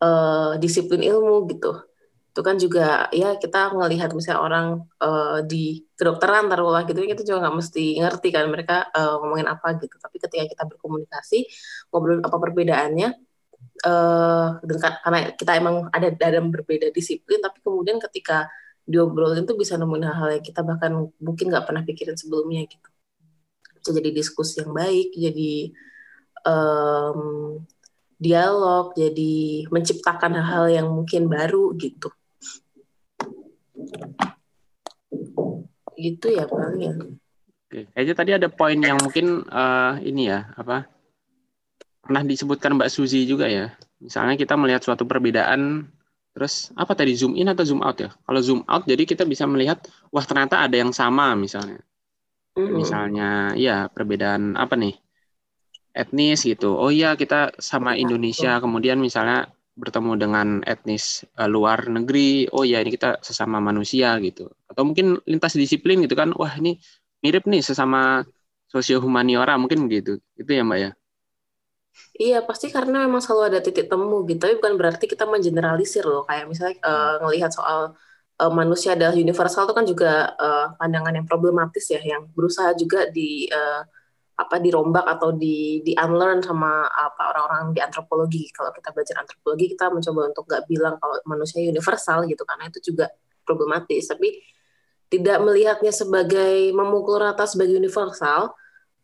uh, 0.00 0.52
disiplin 0.62 1.02
ilmu 1.04 1.44
gitu 1.52 1.89
itu 2.30 2.40
kan 2.46 2.56
juga 2.62 3.10
ya 3.10 3.34
kita 3.42 3.74
ngelihat 3.74 4.14
misalnya 4.14 4.40
orang 4.46 4.66
uh, 5.02 5.42
di 5.42 5.82
kedokteran 5.98 6.46
taruhlah 6.46 6.86
gitu 6.86 7.02
kita 7.02 7.26
juga 7.26 7.42
nggak 7.42 7.56
mesti 7.58 7.98
ngerti 7.98 8.28
kan 8.30 8.46
mereka 8.46 8.86
uh, 8.94 9.18
ngomongin 9.18 9.50
apa 9.50 9.74
gitu. 9.82 9.98
Tapi 9.98 10.16
ketika 10.22 10.44
kita 10.46 10.62
berkomunikasi 10.70 11.38
ngobrol 11.90 12.22
apa 12.22 12.36
perbedaannya 12.38 13.08
uh, 13.82 14.46
karena 15.02 15.18
kita 15.34 15.52
emang 15.58 15.90
ada 15.90 16.08
dalam 16.14 16.54
berbeda 16.54 16.94
disiplin 16.94 17.42
tapi 17.42 17.58
kemudian 17.66 17.98
ketika 17.98 18.46
diobrolin 18.86 19.42
tuh 19.42 19.58
bisa 19.58 19.74
nemuin 19.74 20.06
hal-hal 20.06 20.30
yang 20.38 20.44
kita 20.46 20.62
bahkan 20.62 21.10
mungkin 21.18 21.50
nggak 21.50 21.66
pernah 21.66 21.82
pikirin 21.82 22.14
sebelumnya 22.14 22.62
gitu. 22.70 22.88
Bisa 23.74 23.90
jadi 23.90 24.10
diskusi 24.14 24.62
yang 24.62 24.70
baik 24.70 25.18
jadi 25.18 25.74
um, 26.46 27.58
dialog 28.22 28.94
jadi 28.94 29.66
menciptakan 29.66 30.38
hal-hal 30.38 30.66
yang 30.70 30.86
mungkin 30.94 31.26
baru 31.26 31.74
gitu 31.74 32.14
gitu 36.00 36.26
ya 36.32 36.44
paling 36.48 36.80
ya. 36.80 36.92
Oke, 37.70 37.86
kayaknya 37.94 38.14
tadi 38.16 38.30
ada 38.34 38.48
poin 38.50 38.78
yang 38.78 38.98
mungkin 38.98 39.46
uh, 39.46 40.00
ini 40.02 40.26
ya 40.26 40.50
apa 40.58 40.90
pernah 42.02 42.26
disebutkan 42.26 42.74
Mbak 42.74 42.90
Suzy 42.90 43.28
juga 43.28 43.46
ya. 43.46 43.70
Misalnya 44.02 44.34
kita 44.34 44.56
melihat 44.56 44.82
suatu 44.82 45.04
perbedaan, 45.04 45.86
terus 46.32 46.72
apa 46.74 46.96
tadi 46.96 47.14
zoom 47.14 47.36
in 47.36 47.52
atau 47.52 47.62
zoom 47.62 47.84
out 47.84 48.00
ya? 48.00 48.10
Kalau 48.10 48.40
zoom 48.42 48.60
out, 48.66 48.88
jadi 48.88 49.04
kita 49.06 49.28
bisa 49.28 49.44
melihat 49.44 49.84
wah 50.10 50.24
ternyata 50.24 50.58
ada 50.64 50.74
yang 50.74 50.90
sama 50.90 51.36
misalnya. 51.36 51.84
Mm-hmm. 52.58 52.74
Misalnya, 52.74 53.28
ya 53.54 53.86
perbedaan 53.92 54.58
apa 54.58 54.74
nih? 54.74 54.98
Etnis 55.94 56.42
gitu. 56.42 56.74
Oh 56.74 56.90
iya 56.90 57.14
kita 57.14 57.54
sama 57.62 57.94
iya, 57.94 58.06
Indonesia. 58.08 58.58
Kemudian 58.58 58.98
misalnya 58.98 59.50
bertemu 59.80 60.12
dengan 60.20 60.48
etnis 60.68 61.24
uh, 61.40 61.48
luar 61.48 61.88
negeri, 61.88 62.44
oh 62.52 62.62
ya 62.68 62.84
ini 62.84 62.92
kita 62.92 63.24
sesama 63.24 63.56
manusia 63.58 64.12
gitu. 64.20 64.52
Atau 64.68 64.84
mungkin 64.84 65.16
lintas 65.24 65.56
disiplin 65.56 66.04
gitu 66.04 66.12
kan, 66.12 66.36
wah 66.36 66.52
ini 66.60 66.76
mirip 67.24 67.48
nih 67.48 67.64
sesama 67.64 68.20
sosio 68.68 69.00
humaniora 69.00 69.56
mungkin 69.56 69.88
gitu. 69.88 70.20
Itu 70.36 70.50
ya 70.52 70.62
Mbak 70.62 70.78
ya? 70.78 70.90
Iya 72.20 72.38
pasti 72.46 72.70
karena 72.70 73.08
memang 73.08 73.24
selalu 73.24 73.42
ada 73.50 73.60
titik 73.64 73.88
temu 73.90 74.22
gitu, 74.28 74.38
tapi 74.38 74.54
bukan 74.60 74.74
berarti 74.78 75.04
kita 75.08 75.24
mengeneralisir 75.26 76.04
loh. 76.04 76.22
Kayak 76.28 76.44
misalnya 76.46 76.76
uh, 76.84 77.14
ngelihat 77.26 77.50
soal 77.50 77.96
uh, 78.38 78.52
manusia 78.52 78.94
adalah 78.94 79.16
universal 79.16 79.66
itu 79.66 79.74
kan 79.74 79.86
juga 79.88 80.12
uh, 80.36 80.66
pandangan 80.78 81.16
yang 81.16 81.26
problematis 81.26 81.88
ya, 81.90 82.00
yang 82.04 82.28
berusaha 82.30 82.76
juga 82.76 83.08
di 83.10 83.48
uh, 83.50 83.82
apa 84.40 84.56
dirombak 84.56 85.04
atau 85.04 85.36
di 85.36 85.84
di 85.84 85.92
unlearn 85.92 86.40
sama 86.40 86.88
apa 86.88 87.36
orang-orang 87.36 87.76
di 87.76 87.80
antropologi. 87.84 88.48
Kalau 88.48 88.72
kita 88.72 88.88
belajar 88.96 89.20
antropologi 89.20 89.76
kita 89.76 89.92
mencoba 89.92 90.20
untuk 90.32 90.44
nggak 90.48 90.64
bilang 90.64 90.96
kalau 90.96 91.20
manusia 91.28 91.60
universal 91.60 92.24
gitu 92.24 92.42
karena 92.48 92.72
itu 92.72 92.80
juga 92.80 93.12
problematis. 93.44 94.08
Tapi 94.08 94.40
tidak 95.12 95.38
melihatnya 95.44 95.92
sebagai 95.92 96.72
memukul 96.72 97.20
rata 97.20 97.44
sebagai 97.44 97.76
universal 97.76 98.56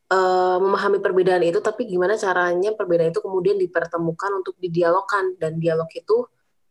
uh, 0.08 0.58
memahami 0.62 1.02
perbedaan 1.04 1.42
itu 1.44 1.60
tapi 1.60 1.84
gimana 1.84 2.16
caranya 2.16 2.72
perbedaan 2.72 3.12
itu 3.12 3.20
kemudian 3.20 3.60
dipertemukan 3.60 4.40
untuk 4.40 4.56
didialogkan. 4.56 5.36
Dan 5.36 5.60
dialog 5.60 5.90
itu 5.92 6.24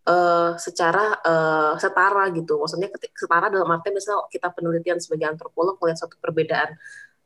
uh, 0.10 0.58
secara 0.58 1.22
uh, 1.22 1.74
setara 1.78 2.34
gitu. 2.34 2.58
Maksudnya 2.58 2.90
setara 3.14 3.54
dalam 3.54 3.70
arti 3.70 3.94
misalnya 3.94 4.26
kita 4.34 4.50
penelitian 4.50 4.98
sebagai 4.98 5.38
antropolog 5.38 5.78
melihat 5.78 6.10
satu 6.10 6.18
perbedaan 6.18 6.74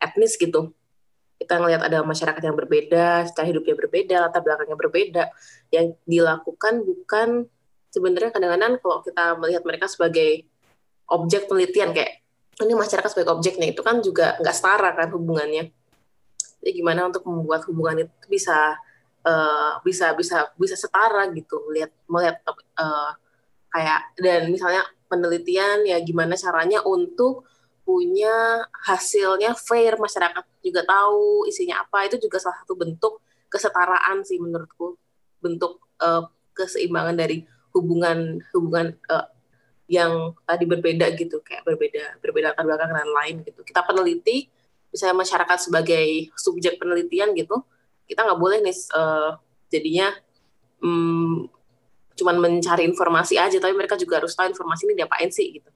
etnis 0.03 0.35
gitu 0.35 0.75
kita 1.39 1.55
ngelihat 1.55 1.81
ada 1.87 2.03
masyarakat 2.03 2.43
yang 2.43 2.57
berbeda, 2.59 3.31
cara 3.31 3.47
hidupnya 3.47 3.75
berbeda, 3.79 4.15
latar 4.27 4.43
belakangnya 4.43 4.75
berbeda, 4.75 5.23
yang 5.71 5.95
dilakukan 6.03 6.83
bukan 6.83 7.47
sebenarnya 7.89 8.35
kadang-kadang 8.35 8.75
kalau 8.83 8.99
kita 9.01 9.39
melihat 9.39 9.63
mereka 9.63 9.87
sebagai 9.87 10.45
objek 11.09 11.47
penelitian 11.49 11.95
kayak 11.95 12.21
ini 12.59 12.75
masyarakat 12.75 13.09
sebagai 13.09 13.39
objeknya 13.39 13.71
itu 13.71 13.79
kan 13.79 14.03
juga 14.03 14.35
nggak 14.43 14.55
setara 14.55 14.91
kan 14.93 15.07
hubungannya. 15.15 15.71
Jadi 16.59 16.71
gimana 16.75 17.07
untuk 17.07 17.23
membuat 17.23 17.63
hubungan 17.71 18.03
itu 18.03 18.11
bisa 18.27 18.75
uh, 19.23 19.79
bisa 19.79 20.11
bisa 20.19 20.51
bisa 20.59 20.75
setara 20.75 21.31
gitu, 21.31 21.71
lihat 21.71 21.95
melihat 22.11 22.43
uh, 22.75 23.15
kayak 23.71 24.11
dan 24.19 24.51
misalnya 24.51 24.83
penelitian 25.07 25.87
ya 25.87 26.03
gimana 26.03 26.35
caranya 26.35 26.83
untuk 26.83 27.47
punya 27.89 28.61
hasilnya 28.85 29.57
fair 29.57 29.97
masyarakat 29.97 30.45
juga 30.61 30.85
tahu 30.85 31.49
isinya 31.49 31.81
apa. 31.81 32.05
Itu 32.05 32.21
juga 32.21 32.37
salah 32.37 32.61
satu 32.61 32.77
bentuk 32.77 33.17
kesetaraan 33.49 34.21
sih 34.21 34.37
menurutku. 34.37 34.93
Bentuk 35.41 35.81
uh, 35.97 36.29
keseimbangan 36.53 37.17
dari 37.17 37.49
hubungan 37.73 38.37
hubungan 38.53 38.93
uh, 39.09 39.25
yang 39.89 40.37
tadi 40.45 40.69
berbeda 40.69 41.09
gitu. 41.17 41.41
Kayak 41.41 41.65
berbeda 41.65 42.21
berbeda 42.21 42.53
latar 42.53 42.69
belakang 42.69 42.93
dan 42.93 43.09
lain 43.09 43.35
gitu. 43.41 43.65
Kita 43.65 43.81
peneliti 43.81 44.45
misalnya 44.93 45.25
masyarakat 45.25 45.57
sebagai 45.57 46.29
subjek 46.37 46.77
penelitian 46.77 47.33
gitu 47.33 47.65
kita 48.09 48.25
nggak 48.25 48.41
boleh 48.41 48.57
nih 48.65 48.73
uh, 48.97 49.37
jadinya 49.69 50.09
um, 50.81 51.45
cuman 52.17 52.37
mencari 52.37 52.85
informasi 52.85 53.41
aja. 53.41 53.57
Tapi 53.57 53.73
mereka 53.73 53.97
juga 53.97 54.21
harus 54.21 54.37
tahu 54.37 54.53
informasi 54.53 54.85
ini 54.85 54.93
diapain 55.01 55.33
sih 55.33 55.57
gitu 55.57 55.69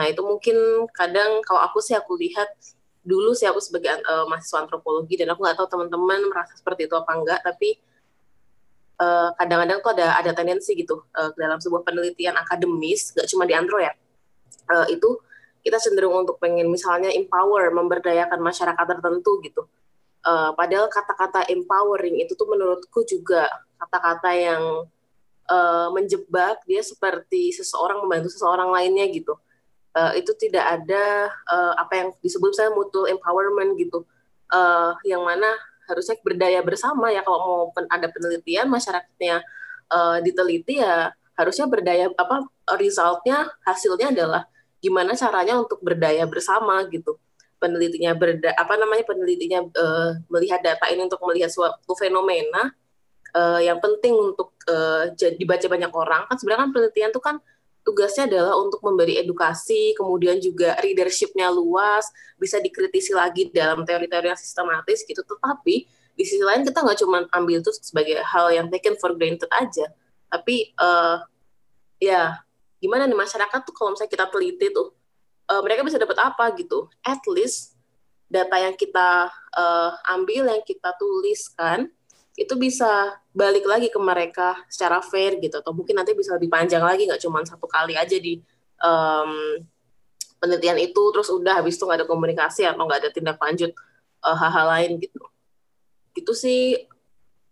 Nah 0.00 0.08
itu 0.08 0.24
mungkin 0.24 0.88
kadang 0.96 1.44
kalau 1.44 1.60
aku 1.60 1.84
sih 1.84 1.92
aku 1.92 2.16
lihat 2.16 2.48
dulu 3.04 3.36
sih 3.36 3.44
aku 3.44 3.60
sebagai 3.60 4.00
uh, 4.08 4.24
mahasiswa 4.24 4.64
antropologi 4.64 5.20
dan 5.20 5.28
aku 5.36 5.44
nggak 5.44 5.60
tahu 5.60 5.68
teman-teman 5.68 6.24
merasa 6.32 6.56
seperti 6.56 6.88
itu 6.88 6.96
apa 6.96 7.12
enggak 7.16 7.40
tapi 7.40 7.80
eh, 9.00 9.30
kadang-kadang 9.40 9.80
tuh 9.80 9.90
ada 9.96 10.20
ada 10.20 10.36
tendensi 10.36 10.76
gitu 10.76 11.08
uh, 11.16 11.32
dalam 11.32 11.56
sebuah 11.56 11.80
penelitian 11.80 12.36
akademis 12.36 13.16
gak 13.16 13.24
cuma 13.32 13.48
di 13.48 13.56
antro 13.56 13.80
ya 13.80 13.96
uh, 14.70 14.86
itu 14.92 15.18
kita 15.60 15.76
cenderung 15.76 16.24
untuk 16.24 16.40
pengen 16.40 16.68
misalnya 16.72 17.12
empower 17.12 17.68
memberdayakan 17.74 18.40
masyarakat 18.40 18.86
tertentu 18.96 19.40
gitu. 19.44 19.62
Uh, 20.20 20.52
padahal 20.52 20.88
kata-kata 20.92 21.48
empowering 21.48 22.20
itu 22.20 22.36
tuh 22.36 22.44
menurutku 22.44 23.08
juga 23.08 23.48
kata-kata 23.80 24.30
yang 24.36 24.84
uh, 25.48 25.88
menjebak 25.96 26.60
dia 26.68 26.84
seperti 26.84 27.56
seseorang 27.56 28.04
membantu 28.04 28.28
seseorang 28.28 28.68
lainnya 28.68 29.08
gitu 29.08 29.32
uh, 29.96 30.12
itu 30.14 30.32
tidak 30.38 30.64
ada 30.80 31.30
uh, 31.50 31.74
apa 31.78 31.92
yang 31.96 32.08
disebut 32.22 32.52
saya 32.54 32.70
mutual 32.74 33.10
empowerment 33.10 33.78
gitu. 33.78 34.06
Uh, 34.50 34.98
yang 35.06 35.22
mana 35.22 35.46
harusnya 35.86 36.18
berdaya 36.22 36.62
bersama 36.62 37.10
ya 37.10 37.22
kalau 37.22 37.38
mau 37.38 37.60
pen 37.74 37.86
ada 37.90 38.10
penelitian 38.10 38.66
masyarakatnya 38.70 39.42
uh, 39.90 40.18
diteliti 40.22 40.82
ya 40.82 41.10
harusnya 41.38 41.66
berdaya 41.66 42.10
apa 42.14 42.46
resultnya 42.78 43.50
hasilnya 43.66 44.12
adalah 44.14 44.42
gimana 44.78 45.12
caranya 45.18 45.58
untuk 45.60 45.80
berdaya 45.82 46.24
bersama 46.28 46.82
gitu. 46.88 47.18
Penelitinya 47.60 48.16
berda 48.16 48.56
apa 48.56 48.74
namanya 48.80 49.04
penelitinya 49.04 49.60
uh, 49.76 50.16
melihat 50.32 50.64
data 50.64 50.88
ini 50.88 51.04
untuk 51.04 51.20
melihat 51.28 51.52
suatu 51.52 51.92
fenomena 51.92 52.72
uh, 53.36 53.60
yang 53.60 53.76
penting 53.84 54.16
untuk 54.16 54.56
uh, 54.64 55.12
dibaca 55.36 55.66
banyak 55.68 55.92
orang. 55.92 56.24
Kan 56.28 56.36
sebenarnya 56.40 56.62
kan 56.64 56.70
penelitian 56.72 57.10
itu 57.12 57.20
kan 57.20 57.36
tugasnya 57.82 58.28
adalah 58.28 58.54
untuk 58.60 58.80
memberi 58.84 59.18
edukasi, 59.18 59.96
kemudian 59.96 60.36
juga 60.38 60.76
leadershipnya 60.80 61.48
luas, 61.48 62.06
bisa 62.36 62.60
dikritisi 62.60 63.16
lagi 63.16 63.48
dalam 63.50 63.82
teori-teori 63.82 64.30
yang 64.32 64.40
sistematis 64.40 65.02
gitu. 65.04 65.20
Tetapi 65.24 65.76
di 66.14 66.24
sisi 66.28 66.44
lain 66.44 66.62
kita 66.66 66.84
nggak 66.84 66.98
cuma 67.00 67.24
ambil 67.32 67.64
itu 67.64 67.72
sebagai 67.80 68.20
hal 68.20 68.52
yang 68.52 68.66
taken 68.68 68.94
for 69.00 69.16
granted 69.16 69.48
aja, 69.56 69.88
tapi 70.28 70.76
uh, 70.76 71.24
ya 71.96 72.44
gimana 72.80 73.08
nih 73.08 73.16
masyarakat 73.16 73.60
tuh 73.64 73.72
kalau 73.76 73.96
misalnya 73.96 74.12
kita 74.12 74.26
teliti 74.28 74.68
tuh 74.72 74.92
uh, 75.48 75.60
mereka 75.64 75.80
bisa 75.80 75.96
dapat 75.96 76.20
apa 76.20 76.52
gitu? 76.60 76.92
At 77.00 77.24
least 77.24 77.76
data 78.28 78.56
yang 78.60 78.76
kita 78.76 79.32
uh, 79.32 79.90
ambil, 80.12 80.52
yang 80.52 80.62
kita 80.62 80.92
tuliskan 81.00 81.88
itu 82.40 82.56
bisa 82.56 83.20
balik 83.36 83.68
lagi 83.68 83.92
ke 83.92 84.00
mereka 84.00 84.56
secara 84.72 85.04
fair 85.04 85.36
gitu. 85.36 85.60
Atau 85.60 85.76
mungkin 85.76 85.92
nanti 85.92 86.16
bisa 86.16 86.32
lebih 86.32 86.48
panjang 86.48 86.80
lagi 86.80 87.04
nggak 87.04 87.20
cuma 87.20 87.44
satu 87.44 87.68
kali 87.68 88.00
aja 88.00 88.16
di 88.16 88.40
um, 88.80 89.60
penelitian 90.40 90.80
itu 90.80 91.02
terus 91.12 91.28
udah 91.28 91.60
habis 91.60 91.76
itu 91.76 91.84
nggak 91.84 92.00
ada 92.00 92.08
komunikasi 92.08 92.64
atau 92.64 92.88
nggak 92.88 93.00
ada 93.04 93.10
tindak 93.12 93.36
lanjut 93.36 93.76
uh, 94.24 94.36
hal-hal 94.40 94.66
lain 94.72 94.90
gitu. 95.04 95.20
Gitu 96.16 96.32
sih 96.32 96.80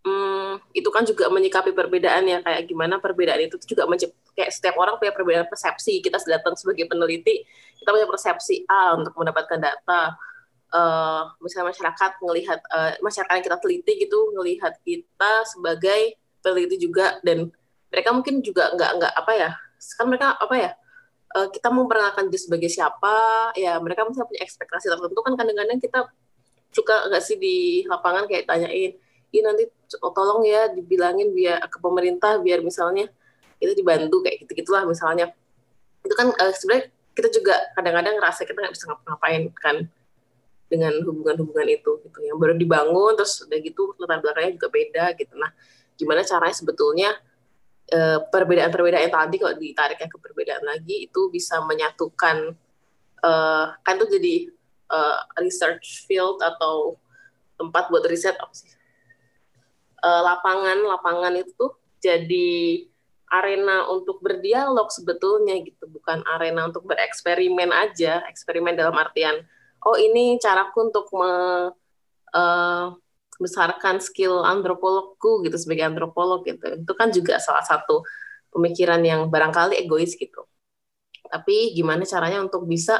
hmm, 0.01 0.73
itu 0.73 0.89
kan 0.89 1.05
juga 1.05 1.29
menyikapi 1.29 1.69
perbedaan 1.69 2.25
ya 2.25 2.41
kayak 2.41 2.65
gimana 2.65 2.97
perbedaan 2.97 3.45
itu 3.45 3.61
juga 3.69 3.85
mencipt 3.85 4.17
kayak 4.33 4.49
setiap 4.49 4.73
orang 4.81 4.97
punya 4.97 5.13
perbedaan 5.13 5.45
persepsi. 5.45 6.01
Kita 6.01 6.17
datang 6.25 6.57
sebagai 6.57 6.89
peneliti 6.89 7.45
kita 7.77 7.93
punya 7.93 8.09
persepsi 8.09 8.65
A 8.65 8.97
untuk 8.97 9.13
mendapatkan 9.13 9.61
data 9.61 10.17
uh, 10.73 11.31
misalnya 11.41 11.71
masyarakat 11.71 12.11
melihat 12.25 12.59
uh, 12.69 12.95
masyarakat 13.01 13.33
yang 13.39 13.45
kita 13.45 13.57
teliti 13.61 13.93
gitu 14.05 14.19
melihat 14.35 14.73
kita 14.83 15.31
sebagai 15.45 16.17
peneliti 16.39 16.77
juga 16.81 17.19
dan 17.25 17.51
mereka 17.89 18.09
mungkin 18.13 18.41
juga 18.45 18.73
nggak 18.73 18.91
nggak 19.01 19.13
apa 19.13 19.33
ya 19.35 19.49
kan 19.95 20.05
mereka 20.07 20.35
apa 20.35 20.55
ya 20.55 20.71
uh, 21.35 21.47
kita 21.51 21.67
memperkenalkan 21.71 22.27
dia 22.27 22.41
sebagai 22.41 22.69
siapa 22.69 23.15
ya 23.55 23.79
mereka 23.81 24.05
misalnya 24.05 24.29
punya 24.29 24.41
ekspektasi 24.45 24.85
tertentu 24.91 25.19
kan 25.25 25.33
kadang-kadang 25.35 25.79
kita 25.79 25.99
suka 26.69 27.09
nggak 27.09 27.23
sih 27.25 27.37
di 27.41 27.83
lapangan 27.89 28.29
kayak 28.29 28.45
tanyain 28.45 28.93
ini 29.29 29.45
nanti 29.45 29.63
tolong 29.93 30.41
ya 30.45 30.69
dibilangin 30.73 31.33
biar 31.33 31.61
ke 31.69 31.77
pemerintah 31.77 32.41
biar 32.41 32.65
misalnya 32.65 33.09
itu 33.61 33.75
dibantu 33.77 34.23
kayak 34.25 34.45
gitu 34.45 34.65
gitulah 34.65 34.87
misalnya. 34.87 35.29
Itu 36.01 36.15
kan 36.15 36.33
uh, 36.33 36.53
sebenarnya 36.55 36.89
kita 37.13 37.29
juga 37.29 37.55
kadang-kadang 37.75 38.15
ngerasa 38.17 38.41
kita 38.47 38.57
nggak 38.57 38.73
bisa 38.73 38.83
ngapa-ngapain 38.89 39.43
kan 39.59 39.75
dengan 40.69 40.93
hubungan-hubungan 41.01 41.67
itu 41.67 41.99
gitu. 42.05 42.19
Yang 42.23 42.37
baru 42.37 42.53
dibangun 42.55 43.17
terus 43.17 43.41
udah 43.43 43.57
gitu 43.59 43.97
latar 43.97 44.21
belakangnya 44.21 44.53
juga 44.55 44.69
beda 44.69 45.05
gitu. 45.17 45.33
Nah 45.35 45.51
gimana 45.97 46.21
caranya 46.23 46.55
sebetulnya 46.55 47.11
Eh, 47.89 48.19
perbedaan-perbedaan 48.29 49.09
tadi 49.09 49.41
kalau 49.41 49.57
ditariknya 49.57 50.05
ke 50.05 50.17
perbedaan 50.21 50.61
lagi 50.61 51.09
itu 51.09 51.33
bisa 51.33 51.57
menyatukan 51.65 52.53
uh, 53.25 53.65
kan 53.81 53.97
itu 53.97 54.07
jadi 54.13 54.35
uh, 54.93 55.17
research 55.41 56.05
field 56.05 56.37
atau 56.37 57.01
tempat 57.57 57.89
buat 57.89 58.05
riset 58.05 58.37
apa 58.37 58.53
sih? 58.53 58.69
Lapangan 60.05 60.85
lapangan 60.85 61.33
itu 61.33 61.65
jadi 61.97 62.85
arena 63.33 63.89
untuk 63.89 64.21
berdialog 64.21 64.93
sebetulnya 64.93 65.57
gitu. 65.65 65.89
Bukan 65.89 66.21
arena 66.29 66.69
untuk 66.69 66.85
bereksperimen 66.85 67.73
aja 67.73 68.21
eksperimen 68.29 68.77
dalam 68.77 68.93
artian 69.01 69.33
oh 69.85 69.95
ini 69.95 70.35
caraku 70.41 70.91
untuk 70.91 71.07
me, 71.15 71.31
uh, 72.35 72.85
besarkan 73.39 74.03
skill 74.03 74.43
antropologku 74.43 75.41
gitu 75.47 75.55
sebagai 75.55 75.87
antropolog 75.87 76.43
gitu. 76.43 76.83
Itu 76.83 76.93
kan 76.93 77.09
juga 77.15 77.39
salah 77.39 77.63
satu 77.63 78.03
pemikiran 78.51 78.99
yang 78.99 79.31
barangkali 79.31 79.79
egois 79.79 80.13
gitu. 80.19 80.43
Tapi 81.29 81.71
gimana 81.71 82.03
caranya 82.03 82.43
untuk 82.43 82.67
bisa 82.67 82.99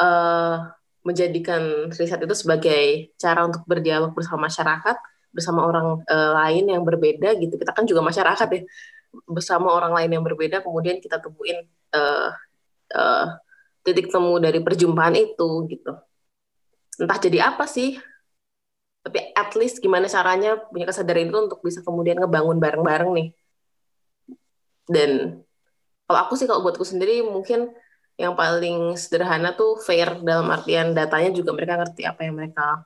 uh, 0.00 0.56
menjadikan 1.04 1.92
riset 1.92 2.20
itu 2.20 2.36
sebagai 2.36 3.12
cara 3.20 3.44
untuk 3.44 3.64
berdialog 3.68 4.12
bersama 4.16 4.48
masyarakat 4.48 4.96
bersama 5.30 5.62
orang 5.62 6.02
uh, 6.10 6.30
lain 6.42 6.72
yang 6.72 6.82
berbeda 6.82 7.38
gitu. 7.38 7.54
Kita 7.60 7.70
kan 7.76 7.84
juga 7.86 8.00
masyarakat 8.02 8.48
ya. 8.50 8.62
Bersama 9.26 9.74
orang 9.74 9.90
lain 9.90 10.10
yang 10.18 10.24
berbeda 10.24 10.62
kemudian 10.62 11.02
kita 11.02 11.18
temuin 11.18 11.66
uh, 11.90 12.30
uh, 12.94 13.26
titik 13.86 14.12
temu 14.12 14.36
dari 14.38 14.60
perjumpaan 14.60 15.16
itu 15.16 15.66
gitu. 15.68 15.92
Entah 17.00 17.18
jadi 17.18 17.52
apa 17.54 17.64
sih 17.64 17.96
tapi 19.00 19.32
at 19.32 19.56
least 19.56 19.80
gimana 19.80 20.06
caranya 20.12 20.60
punya 20.68 20.84
kesadaran 20.84 21.32
itu 21.32 21.38
untuk 21.40 21.64
bisa 21.64 21.80
kemudian 21.80 22.20
ngebangun 22.20 22.60
bareng-bareng 22.60 23.10
nih. 23.16 23.28
Dan 24.84 25.40
kalau 26.04 26.20
aku 26.28 26.36
sih 26.36 26.44
kalau 26.44 26.60
buatku 26.60 26.84
sendiri 26.84 27.24
mungkin 27.24 27.72
yang 28.20 28.36
paling 28.36 29.00
sederhana 29.00 29.56
tuh 29.56 29.80
fair 29.80 30.20
dalam 30.20 30.44
artian 30.52 30.92
datanya 30.92 31.32
juga 31.32 31.56
mereka 31.56 31.80
ngerti 31.80 32.04
apa 32.04 32.20
yang 32.28 32.36
mereka 32.36 32.84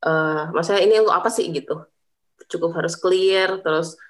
uh, 0.00 0.48
maksudnya 0.56 0.80
ini 0.80 1.04
untuk 1.04 1.12
apa 1.12 1.28
sih 1.28 1.52
gitu. 1.52 1.84
Cukup 2.48 2.72
harus 2.80 2.96
clear 2.96 3.60
terus 3.60 4.00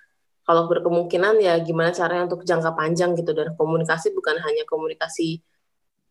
kalau 0.47 0.71
berkemungkinan 0.71 1.43
ya 1.43 1.59
gimana 1.67 1.91
caranya 1.91 2.31
untuk 2.31 2.47
jangka 2.47 2.71
panjang 2.79 3.19
gitu. 3.19 3.35
Dan 3.35 3.59
komunikasi 3.59 4.15
bukan 4.15 4.39
hanya 4.39 4.63
komunikasi 4.71 5.43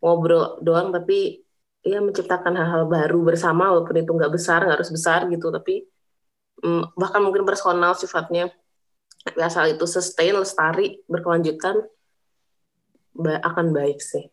ngobrol 0.04 0.60
doang 0.60 0.92
tapi 0.92 1.40
ya 1.80 2.04
menciptakan 2.04 2.60
hal-hal 2.60 2.84
baru 2.92 3.24
bersama 3.24 3.72
walaupun 3.72 4.04
itu 4.04 4.12
nggak 4.12 4.34
besar 4.36 4.68
nggak 4.68 4.84
harus 4.84 4.92
besar 4.92 5.32
gitu 5.32 5.48
tapi 5.48 5.88
mm, 6.60 7.00
bahkan 7.00 7.24
mungkin 7.24 7.48
personal 7.48 7.96
sifatnya. 7.96 8.52
Asal 9.40 9.80
itu 9.80 9.88
sustain 9.88 10.36
lestari 10.36 11.00
berkelanjutan 11.08 11.80
akan 13.24 13.72
baik 13.72 14.04
sih. 14.04 14.28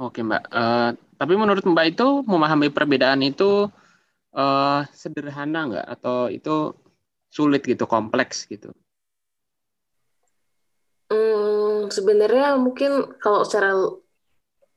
Oke 0.00 0.24
Mbak, 0.24 0.44
uh, 0.48 0.90
tapi 1.20 1.34
menurut 1.36 1.62
Mbak 1.62 1.86
itu 1.92 2.08
memahami 2.26 2.72
perbedaan 2.72 3.20
itu 3.20 3.68
uh, 4.34 4.80
sederhana 4.90 5.70
nggak? 5.70 5.86
Atau 5.86 6.32
itu 6.32 6.72
sulit 7.30 7.62
gitu, 7.62 7.86
kompleks 7.86 8.48
gitu? 8.48 8.74
Sebenarnya 11.90 12.56
mungkin 12.60 13.18
kalau 13.20 13.42
secara 13.42 13.74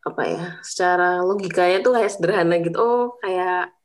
apa 0.08 0.24
ya, 0.24 0.44
secara 0.64 1.20
logikanya 1.22 1.84
tuh 1.84 1.94
kayak 1.96 2.12
sederhana 2.12 2.56
gitu. 2.64 2.78
Oh, 2.80 3.20
kayak 3.20 3.76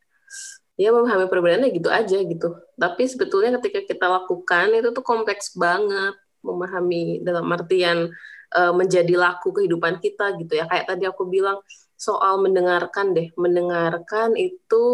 ya 0.78 0.88
memahami 0.90 1.26
perbedaannya 1.28 1.70
gitu 1.74 1.88
aja 1.92 2.18
gitu. 2.22 2.48
Tapi 2.78 3.02
sebetulnya 3.06 3.58
ketika 3.60 3.84
kita 3.86 4.06
lakukan 4.08 4.72
itu 4.72 4.88
tuh 4.94 5.04
kompleks 5.04 5.54
banget 5.54 6.14
memahami 6.42 7.22
dalam 7.22 7.46
artian 7.54 8.10
uh, 8.54 8.72
menjadi 8.74 9.14
laku 9.14 9.54
kehidupan 9.54 10.02
kita 10.02 10.38
gitu 10.38 10.58
ya. 10.58 10.64
Kayak 10.70 10.86
tadi 10.90 11.04
aku 11.06 11.28
bilang 11.28 11.58
soal 11.98 12.38
mendengarkan 12.42 13.14
deh. 13.14 13.30
Mendengarkan 13.38 14.34
itu 14.38 14.84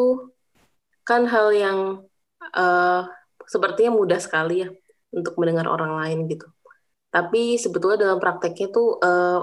kan 1.04 1.24
hal 1.24 1.52
yang 1.56 1.78
uh, 2.52 3.02
sepertinya 3.48 3.96
mudah 3.96 4.20
sekali 4.20 4.64
ya 4.66 4.68
untuk 5.08 5.36
mendengar 5.40 5.68
orang 5.72 5.96
lain 5.96 6.28
gitu. 6.28 6.44
Tapi 7.14 7.56
sebetulnya 7.62 7.98
dalam 8.04 8.18
prakteknya 8.20 8.66
tuh 8.76 8.86
uh, 9.00 9.40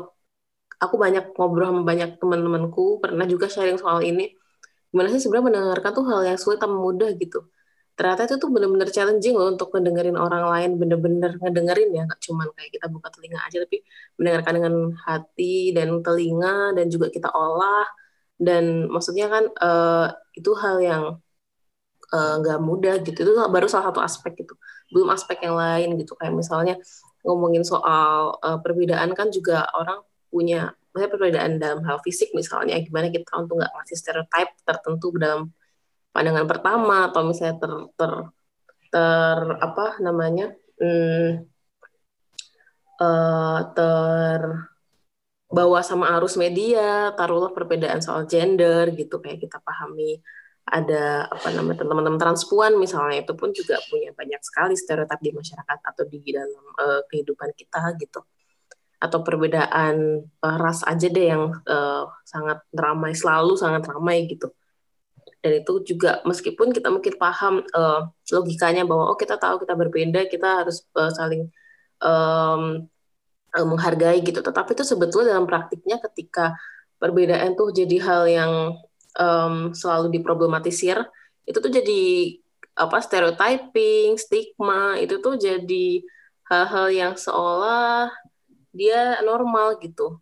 aku 0.84 0.96
banyak 1.04 1.24
ngobrol 1.36 1.68
sama 1.72 1.82
banyak 1.92 2.10
teman-temanku, 2.22 3.02
pernah 3.04 3.26
juga 3.26 3.46
sharing 3.50 3.78
soal 3.82 4.00
ini. 4.06 4.24
Gimana 4.92 5.08
sih 5.12 5.22
sebenarnya 5.24 5.46
mendengarkan 5.50 5.92
tuh 5.98 6.06
hal 6.12 6.22
yang 6.30 6.38
sulit 6.40 6.60
tapi 6.64 6.76
mudah 6.76 7.10
gitu. 7.18 7.40
Ternyata 7.96 8.28
itu 8.28 8.36
tuh 8.44 8.50
bener-bener 8.52 8.90
challenging 8.92 9.36
loh 9.40 9.48
untuk 9.56 9.72
mendengarin 9.76 10.20
orang 10.20 10.44
lain, 10.52 10.72
bener-bener 10.82 11.32
ngedengerin 11.40 11.90
ya, 11.96 12.04
gak 12.12 12.20
cuman 12.28 12.48
kayak 12.56 12.72
kita 12.76 12.86
buka 12.92 13.08
telinga 13.16 13.40
aja, 13.48 13.58
tapi 13.64 13.78
mendengarkan 14.20 14.54
dengan 14.60 14.76
hati 15.08 15.72
dan 15.72 15.88
telinga 16.04 16.76
dan 16.76 16.86
juga 16.92 17.08
kita 17.16 17.32
olah. 17.32 17.88
Dan 18.36 18.92
maksudnya 18.92 19.32
kan 19.32 19.44
uh, 19.64 20.08
itu 20.36 20.52
hal 20.60 20.76
yang 20.84 21.04
eh, 22.14 22.34
nggak 22.40 22.60
uh, 22.60 22.64
mudah 22.68 22.94
gitu. 23.06 23.18
Itu 23.24 23.32
baru 23.56 23.68
salah 23.72 23.86
satu 23.92 24.02
aspek 24.04 24.32
gitu. 24.44 24.54
Belum 24.92 25.08
aspek 25.16 25.38
yang 25.48 25.56
lain 25.56 25.96
gitu. 26.02 26.14
Kayak 26.20 26.34
misalnya 26.36 26.76
ngomongin 27.26 27.66
soal 27.66 28.38
uh, 28.40 28.62
perbedaan 28.62 29.12
kan 29.18 29.34
juga 29.34 29.66
orang 29.74 30.06
punya 30.30 30.78
misalnya 30.94 31.10
perbedaan 31.12 31.52
dalam 31.60 31.82
hal 31.84 31.98
fisik 32.06 32.32
misalnya 32.32 32.80
gimana 32.80 33.12
kita 33.12 33.28
untuk 33.36 33.60
nggak 33.60 33.74
ngasih 33.74 33.98
stereotip 34.00 34.50
tertentu 34.64 35.12
dalam 35.20 35.52
pandangan 36.16 36.48
pertama 36.48 37.12
atau 37.12 37.22
misalnya 37.28 37.56
ter 37.60 37.74
ter, 38.00 38.12
ter 38.94 39.40
apa 39.60 39.86
namanya 40.00 40.56
hmm, 40.80 41.44
uh, 43.04 43.60
ter 43.76 44.42
bawa 45.52 45.80
sama 45.84 46.16
arus 46.16 46.40
media 46.40 47.12
taruhlah 47.20 47.52
perbedaan 47.52 48.00
soal 48.00 48.24
gender 48.24 48.88
gitu 48.96 49.20
kayak 49.20 49.44
kita 49.44 49.60
pahami 49.60 50.24
ada 50.66 51.30
apa 51.30 51.54
namanya 51.54 51.86
teman-teman 51.86 52.18
transpuan 52.18 52.74
misalnya 52.82 53.22
itu 53.22 53.38
pun 53.38 53.54
juga 53.54 53.78
punya 53.86 54.10
banyak 54.18 54.42
sekali 54.42 54.74
stereotip 54.74 55.22
di 55.22 55.30
masyarakat 55.30 55.80
atau 55.86 56.04
di 56.10 56.18
dalam 56.34 56.66
uh, 56.82 57.02
kehidupan 57.06 57.54
kita 57.54 57.94
gitu. 58.02 58.26
Atau 58.98 59.22
perbedaan 59.22 60.26
uh, 60.26 60.58
ras 60.58 60.82
aja 60.82 61.06
deh 61.06 61.26
yang 61.30 61.54
uh, 61.70 62.10
sangat 62.26 62.66
ramai 62.74 63.14
selalu 63.14 63.54
sangat 63.62 63.86
ramai 63.86 64.26
gitu. 64.26 64.50
Dan 65.46 65.62
itu 65.62 65.74
juga 65.86 66.26
meskipun 66.26 66.74
kita 66.74 66.90
mungkin 66.90 67.14
paham 67.22 67.62
uh, 67.78 68.10
logikanya 68.34 68.82
bahwa 68.90 69.14
oh 69.14 69.18
kita 69.18 69.38
tahu 69.38 69.62
kita 69.62 69.78
berbeda 69.78 70.26
kita 70.26 70.66
harus 70.66 70.82
uh, 70.98 71.14
saling 71.14 71.46
um, 72.02 72.90
uh, 73.54 73.66
menghargai 73.70 74.26
gitu. 74.26 74.42
Tetapi 74.42 74.74
itu 74.74 74.82
sebetulnya 74.82 75.38
dalam 75.38 75.46
praktiknya 75.46 76.02
ketika 76.02 76.58
perbedaan 76.98 77.54
tuh 77.54 77.70
jadi 77.70 77.98
hal 78.02 78.24
yang 78.26 78.52
um, 79.20 79.72
selalu 79.72 80.08
diproblematisir 80.20 80.98
itu 81.46 81.58
tuh 81.62 81.72
jadi 81.72 82.04
apa 82.76 82.98
stereotyping, 83.00 84.20
stigma 84.20 85.00
itu 85.00 85.16
tuh 85.24 85.40
jadi 85.40 86.04
hal-hal 86.52 86.88
yang 86.92 87.14
seolah 87.16 88.12
dia 88.76 89.24
normal 89.24 89.80
gitu. 89.80 90.20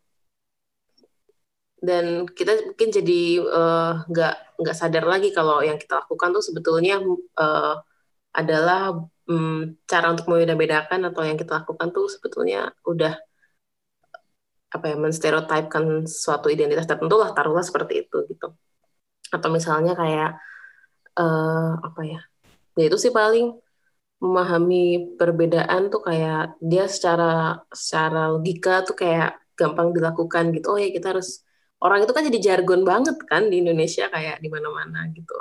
Dan 1.84 2.30
kita 2.32 2.72
mungkin 2.72 2.90
jadi 2.96 3.22
eh, 3.44 3.94
nggak 4.08 4.36
uh, 4.40 4.56
nggak 4.62 4.78
sadar 4.78 5.04
lagi 5.04 5.36
kalau 5.36 5.60
yang 5.60 5.76
kita 5.76 6.00
lakukan 6.06 6.30
tuh 6.32 6.44
sebetulnya 6.48 6.96
uh, 7.44 7.76
adalah 8.32 9.04
um, 9.28 9.76
cara 9.84 10.08
untuk 10.14 10.32
membeda-bedakan 10.32 11.12
atau 11.12 11.22
yang 11.28 11.36
kita 11.36 11.60
lakukan 11.60 11.92
tuh 11.92 12.08
sebetulnya 12.08 12.72
udah 12.88 13.14
apa 14.74 14.86
ya 14.90 14.96
menstereotipkan 14.98 16.10
suatu 16.10 16.48
identitas 16.50 16.90
tertentu 16.90 17.16
lah 17.22 17.30
taruhlah 17.36 17.62
seperti 17.62 17.94
itu 18.08 18.18
gitu 18.32 18.58
atau 19.34 19.50
misalnya 19.50 19.94
kayak 19.98 20.38
uh, 21.18 21.78
apa 21.82 22.02
ya 22.06 22.22
ya 22.78 22.84
itu 22.90 22.98
sih 22.98 23.14
paling 23.14 23.54
memahami 24.24 25.18
perbedaan 25.20 25.92
tuh 25.92 26.00
kayak 26.00 26.56
dia 26.64 26.88
secara 26.88 27.60
secara 27.76 28.32
logika 28.32 28.88
tuh 28.88 28.96
kayak 28.96 29.36
gampang 29.60 29.92
dilakukan 29.92 30.56
gitu. 30.56 30.68
Oh 30.74 30.80
ya 30.80 30.90
kita 30.96 31.12
harus 31.12 31.44
orang 31.84 32.08
itu 32.08 32.12
kan 32.16 32.24
jadi 32.32 32.40
jargon 32.40 32.88
banget 32.88 33.20
kan 33.28 33.52
di 33.52 33.60
Indonesia 33.60 34.08
kayak 34.08 34.40
di 34.40 34.48
mana-mana 34.48 35.12
gitu. 35.12 35.38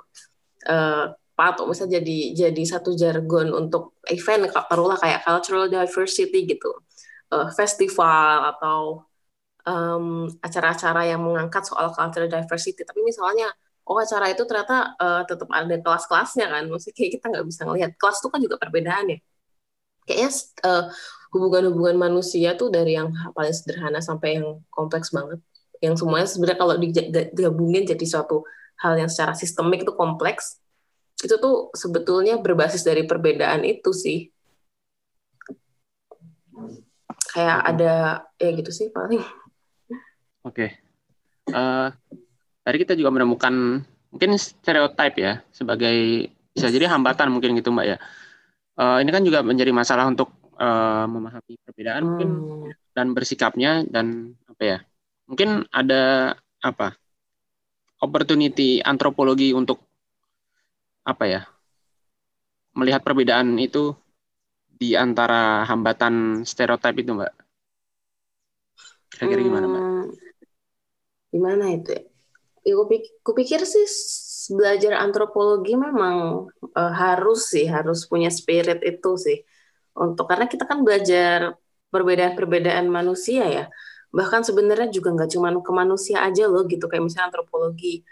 Uh, 0.66 1.14
atau 1.42 1.66
misalnya 1.66 1.98
jadi 1.98 2.18
jadi 2.46 2.62
satu 2.62 2.94
jargon 2.94 3.50
untuk 3.50 3.98
event 4.07 4.46
taruhlah 4.50 4.98
kayak 4.98 5.26
cultural 5.26 5.66
diversity 5.70 6.46
gitu. 6.46 6.70
Uh, 7.33 7.48
festival 7.55 8.52
atau 8.59 9.07
acara-acara 10.42 11.07
um, 11.07 11.11
yang 11.14 11.20
mengangkat 11.22 11.62
soal 11.62 11.94
cultural 11.94 12.26
diversity. 12.26 12.83
Tapi 12.83 12.98
misalnya 13.07 13.46
oh 13.92 14.00
acara 14.00 14.33
itu 14.33 14.48
ternyata 14.48 14.96
uh, 14.96 15.22
tetap 15.28 15.52
ada 15.52 15.76
kelas-kelasnya 15.76 16.48
kan? 16.48 16.64
Maksudnya 16.72 16.96
kayak 16.96 17.11
kita 17.20 17.24
nggak 17.28 17.44
bisa 17.44 17.61
ngelihat. 17.68 17.90
Kelas 18.00 18.16
itu 18.24 18.28
kan 18.33 18.40
juga 18.40 18.57
perbedaan 18.57 19.05
ya? 19.12 19.18
Kayaknya 20.09 20.31
uh, 20.64 20.85
hubungan-hubungan 21.37 21.96
manusia 22.00 22.57
tuh 22.57 22.72
dari 22.72 22.96
yang 22.96 23.12
paling 23.37 23.52
sederhana 23.52 24.00
sampai 24.00 24.40
yang 24.40 24.64
kompleks 24.72 25.12
banget. 25.12 25.44
Yang 25.85 26.00
semuanya 26.00 26.28
sebenarnya 26.28 26.59
kalau 26.59 26.74
digabungin 26.81 27.85
jadi 27.85 28.05
suatu 28.09 28.48
hal 28.81 28.96
yang 28.96 29.12
secara 29.12 29.37
sistemik 29.37 29.85
itu 29.85 29.92
kompleks 29.92 30.62
itu 31.22 31.38
tuh 31.38 31.70
sebetulnya 31.76 32.40
berbasis 32.40 32.83
dari 32.83 33.05
perbedaan 33.05 33.62
itu 33.62 33.92
sih. 33.92 34.33
Kayak 37.33 37.61
ada 37.64 37.94
ya 38.40 38.50
gitu 38.57 38.72
sih 38.72 38.88
paling. 38.88 39.22
Oke. 40.42 40.74
Okay. 41.46 41.55
uh, 41.55 41.88
eh, 41.88 41.88
tadi 42.62 42.77
kita 42.83 42.94
juga 42.94 43.11
menemukan 43.11 43.83
mungkin 44.12 44.31
stereotip 44.38 45.14
ya 45.18 45.42
sebagai 45.51 46.31
bisa 46.53 46.68
jadi 46.68 46.87
hambatan 46.92 47.33
mungkin 47.33 47.57
gitu 47.59 47.72
mbak 47.72 47.87
ya 47.87 47.96
uh, 48.77 49.01
ini 49.01 49.11
kan 49.11 49.25
juga 49.25 49.40
menjadi 49.40 49.72
masalah 49.72 50.07
untuk 50.07 50.31
uh, 50.61 51.09
memahami 51.09 51.59
perbedaan 51.64 52.03
hmm. 52.05 52.09
mungkin 52.09 52.31
dan 52.92 53.07
bersikapnya 53.16 53.83
dan 53.88 54.37
apa 54.46 54.62
ya 54.62 54.79
mungkin 55.27 55.64
ada 55.72 56.37
apa 56.61 56.94
opportunity 58.05 58.85
antropologi 58.85 59.57
untuk 59.57 59.81
apa 61.03 61.25
ya 61.27 61.40
melihat 62.77 63.01
perbedaan 63.01 63.57
itu 63.59 63.96
di 64.77 64.92
antara 64.92 65.64
hambatan 65.66 66.44
stereotip 66.44 67.01
itu 67.01 67.16
mbak 67.16 67.33
kira-kira 69.12 69.40
gimana 69.44 69.66
mbak? 69.68 69.83
Hmm, 69.83 70.07
gimana 71.33 71.64
itu 71.77 71.90
ya? 71.96 72.03
Ya 72.66 72.75
kupikir, 73.27 73.61
sih 73.66 73.87
belajar 74.55 74.98
antropologi 74.98 75.75
memang 75.79 76.46
uh, 76.75 76.92
harus 76.94 77.51
sih 77.53 77.66
harus 77.66 78.07
punya 78.11 78.31
spirit 78.31 78.81
itu 78.83 79.11
sih. 79.18 79.38
Untuk 79.94 80.25
karena 80.31 80.46
kita 80.48 80.64
kan 80.70 80.83
belajar 80.87 81.59
perbedaan-perbedaan 81.92 82.87
manusia 82.88 83.44
ya. 83.46 83.64
Bahkan 84.12 84.42
sebenarnya 84.48 84.88
juga 84.92 85.09
nggak 85.16 85.31
cuma 85.35 85.48
ke 85.57 85.72
manusia 85.72 86.25
aja 86.27 86.44
loh 86.48 86.64
gitu 86.68 86.85
kayak 86.90 87.05
misalnya 87.07 87.33
antropologi 87.33 88.05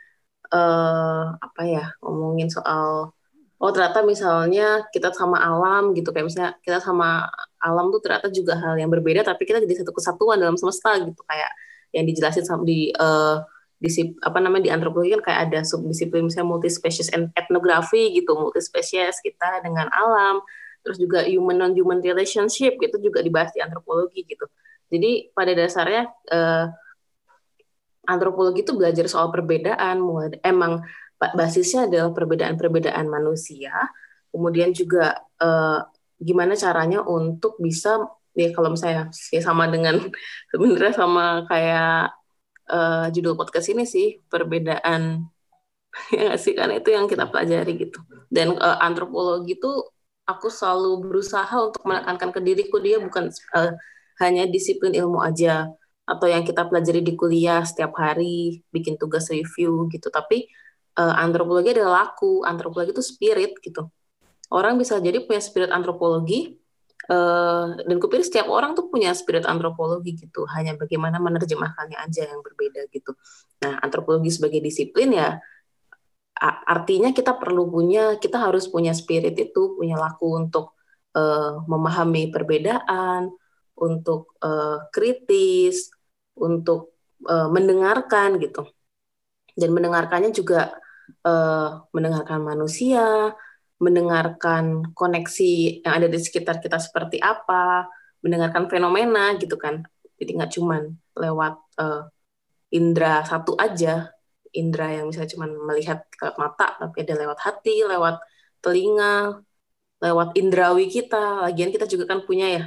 uh, 0.52 1.36
apa 1.38 1.62
ya 1.66 1.84
ngomongin 2.02 2.48
soal 2.50 3.14
oh 3.60 3.70
ternyata 3.74 4.00
misalnya 4.02 4.88
kita 4.88 5.12
sama 5.12 5.36
alam 5.36 5.92
gitu 5.92 6.10
kayak 6.10 6.26
misalnya 6.32 6.52
kita 6.64 6.80
sama 6.80 7.28
alam 7.60 7.92
tuh 7.92 8.00
ternyata 8.00 8.32
juga 8.32 8.56
hal 8.56 8.80
yang 8.80 8.88
berbeda 8.88 9.20
tapi 9.20 9.44
kita 9.44 9.60
jadi 9.60 9.84
satu 9.84 9.92
kesatuan 9.92 10.40
dalam 10.40 10.56
semesta 10.56 10.96
gitu 10.96 11.20
kayak 11.28 11.52
yang 11.92 12.04
dijelasin 12.08 12.44
sama 12.48 12.64
di 12.64 12.88
uh, 12.96 13.44
disip 13.80 14.12
apa 14.20 14.38
namanya 14.44 14.68
di 14.68 14.72
antropologi 14.76 15.16
kan 15.16 15.24
kayak 15.24 15.40
ada 15.48 15.60
subdisiplin 15.64 16.28
misalnya 16.28 16.52
multispecies 16.52 17.08
etnografi 17.32 18.12
gitu 18.12 18.36
multispesies 18.36 19.24
kita 19.24 19.64
dengan 19.64 19.88
alam 19.88 20.44
terus 20.84 20.96
juga 21.00 21.24
human 21.24 21.56
non 21.56 21.72
human 21.72 22.00
relationship 22.00 22.76
gitu 22.80 22.96
juga 23.00 23.20
dibahas 23.20 23.52
di 23.52 23.60
antropologi 23.60 24.24
gitu. 24.24 24.48
Jadi 24.90 25.30
pada 25.30 25.52
dasarnya 25.54 26.08
uh, 26.32 26.66
antropologi 28.08 28.66
itu 28.66 28.74
belajar 28.74 29.06
soal 29.06 29.30
perbedaan, 29.30 30.02
emang 30.42 30.82
basisnya 31.20 31.86
adalah 31.86 32.10
perbedaan-perbedaan 32.16 33.06
manusia, 33.06 33.70
kemudian 34.32 34.72
juga 34.72 35.20
eh, 35.36 35.80
gimana 36.16 36.56
caranya 36.56 37.04
untuk 37.04 37.60
bisa 37.60 38.00
ya 38.32 38.50
kalau 38.56 38.72
misalnya 38.72 39.12
ya 39.30 39.40
sama 39.44 39.68
dengan 39.68 40.00
sebenarnya 40.50 40.94
sama 40.96 41.44
kayak 41.46 42.18
eh, 42.70 43.06
judul 43.14 43.34
podcast 43.34 43.68
ini 43.74 43.84
sih 43.84 44.22
perbedaan 44.30 45.26
ya 46.14 46.38
sih? 46.38 46.54
Karena 46.54 46.78
itu 46.78 46.90
yang 46.94 47.10
kita 47.10 47.26
pelajari 47.26 47.72
gitu. 47.76 48.00
Dan 48.30 48.54
eh, 48.54 48.78
antropologi 48.78 49.58
itu 49.58 49.70
aku 50.30 50.46
selalu 50.46 51.10
berusaha 51.10 51.50
untuk 51.58 51.82
menekankan 51.82 52.30
ke 52.30 52.40
diriku 52.40 52.78
dia 52.78 53.02
bukan 53.02 53.34
uh, 53.50 53.74
hanya 54.22 54.46
disiplin 54.46 54.94
ilmu 54.94 55.18
aja 55.18 55.66
atau 56.06 56.26
yang 56.30 56.46
kita 56.46 56.62
pelajari 56.70 57.02
di 57.02 57.18
kuliah 57.18 57.66
setiap 57.66 57.98
hari 57.98 58.62
bikin 58.70 58.94
tugas 58.94 59.26
review 59.34 59.90
gitu. 59.90 60.06
Tapi 60.06 60.46
uh, 60.98 61.14
antropologi 61.18 61.74
adalah 61.74 62.06
laku. 62.06 62.46
Antropologi 62.46 62.94
itu 62.94 63.02
spirit 63.02 63.58
gitu. 63.58 63.90
Orang 64.50 64.78
bisa 64.78 64.98
jadi 65.02 65.22
punya 65.26 65.42
spirit 65.42 65.70
antropologi 65.74 66.59
uh, 67.10 67.74
dan 67.82 67.96
kupikir 67.98 68.22
setiap 68.22 68.48
orang 68.48 68.78
tuh 68.78 68.86
punya 68.86 69.10
spirit 69.12 69.44
antropologi 69.44 70.14
gitu. 70.14 70.46
Hanya 70.46 70.78
bagaimana 70.78 71.18
menerjemahkannya 71.18 71.98
aja 71.98 72.30
yang 72.30 72.40
berbeda 72.40 72.86
gitu. 72.94 73.12
Nah 73.66 73.82
antropologi 73.82 74.30
sebagai 74.30 74.62
disiplin 74.62 75.10
ya 75.12 75.42
artinya 76.40 77.12
kita 77.12 77.36
perlu 77.36 77.68
punya 77.68 78.16
kita 78.16 78.40
harus 78.40 78.64
punya 78.64 78.96
spirit 78.96 79.36
itu 79.36 79.76
punya 79.76 80.00
laku 80.00 80.40
untuk 80.40 80.72
uh, 81.12 81.60
memahami 81.68 82.32
perbedaan 82.32 83.28
untuk 83.76 84.40
uh, 84.40 84.88
kritis 84.88 85.92
untuk 86.32 86.96
uh, 87.28 87.52
mendengarkan 87.52 88.40
gitu. 88.40 88.64
Dan 89.52 89.76
mendengarkannya 89.76 90.32
juga 90.32 90.72
uh, 91.28 91.84
mendengarkan 91.92 92.40
manusia 92.40 93.36
mendengarkan 93.80 94.92
koneksi 94.92 95.82
yang 95.82 95.94
ada 95.96 96.06
di 96.06 96.20
sekitar 96.20 96.60
kita 96.60 96.76
seperti 96.76 97.16
apa 97.18 97.88
mendengarkan 98.20 98.68
fenomena 98.68 99.34
gitu 99.40 99.56
kan. 99.56 99.80
Jadi 100.20 100.30
nggak 100.36 100.52
cuman 100.52 100.82
lewat 101.16 101.54
uh, 101.80 102.04
indera 102.70 103.24
satu 103.24 103.56
aja 103.56 104.12
indera 104.52 104.92
yang 104.92 105.08
misalnya 105.08 105.30
cuman 105.32 105.50
melihat 105.64 106.04
lewat 106.20 106.36
mata 106.36 106.66
tapi 106.76 107.06
ada 107.06 107.14
lewat 107.16 107.38
hati 107.40 107.86
lewat 107.86 108.20
telinga 108.60 109.40
lewat 110.00 110.28
indrawi 110.36 110.88
kita. 110.88 111.44
Lagian 111.48 111.70
kita 111.72 111.84
juga 111.88 112.04
kan 112.10 112.24
punya 112.24 112.46
ya 112.48 112.62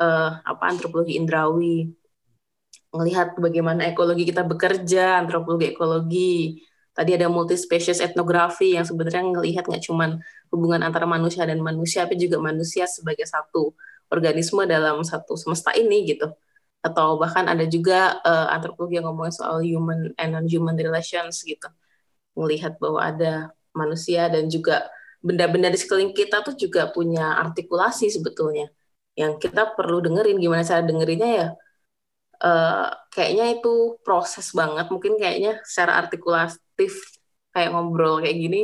uh, 0.00 0.40
apa 0.44 0.64
antropologi 0.68 1.16
indrawi. 1.20 1.92
Melihat 2.96 3.36
bagaimana 3.36 3.92
ekologi 3.92 4.24
kita 4.24 4.40
bekerja, 4.46 5.20
antropologi 5.20 5.66
ekologi. 5.72 6.64
Tadi 6.96 7.12
ada 7.12 7.28
multispesies 7.28 8.00
etnografi 8.00 8.72
yang 8.72 8.88
sebenarnya 8.88 9.20
melihat 9.28 9.68
nggak 9.68 9.84
cuma 9.84 10.16
hubungan 10.48 10.80
antara 10.80 11.04
manusia 11.04 11.44
dan 11.44 11.60
manusia, 11.60 12.08
tapi 12.08 12.16
juga 12.16 12.40
manusia 12.40 12.88
sebagai 12.88 13.28
satu 13.28 13.76
organisme 14.08 14.64
dalam 14.64 15.04
satu 15.04 15.36
semesta 15.36 15.76
ini 15.76 16.08
gitu. 16.08 16.32
Atau 16.80 17.20
bahkan 17.20 17.44
ada 17.52 17.68
juga 17.68 18.16
uh, 18.24 18.48
antropologi 18.48 18.96
yang 18.96 19.12
ngomongin 19.12 19.34
soal 19.36 19.60
human 19.60 20.16
and 20.16 20.32
non-human 20.32 20.72
relations 20.80 21.44
gitu. 21.44 21.68
Melihat 22.32 22.80
bahwa 22.80 23.04
ada 23.04 23.52
manusia 23.76 24.32
dan 24.32 24.48
juga 24.48 24.88
benda-benda 25.20 25.68
di 25.68 25.76
sekeliling 25.76 26.16
kita 26.16 26.40
tuh 26.48 26.56
juga 26.56 26.88
punya 26.88 27.36
artikulasi 27.44 28.08
sebetulnya. 28.08 28.72
Yang 29.20 29.48
kita 29.48 29.76
perlu 29.76 30.00
dengerin, 30.00 30.40
gimana 30.40 30.64
cara 30.64 30.80
dengerinnya 30.80 31.28
ya 31.28 31.48
uh, 32.46 32.86
kayaknya 33.10 33.58
itu 33.58 33.98
proses 34.06 34.54
banget. 34.54 34.86
Mungkin 34.88 35.18
kayaknya 35.18 35.58
secara 35.66 35.98
artikulatif 36.06 37.18
kayak 37.50 37.74
ngobrol 37.74 38.22
kayak 38.22 38.36
gini 38.38 38.62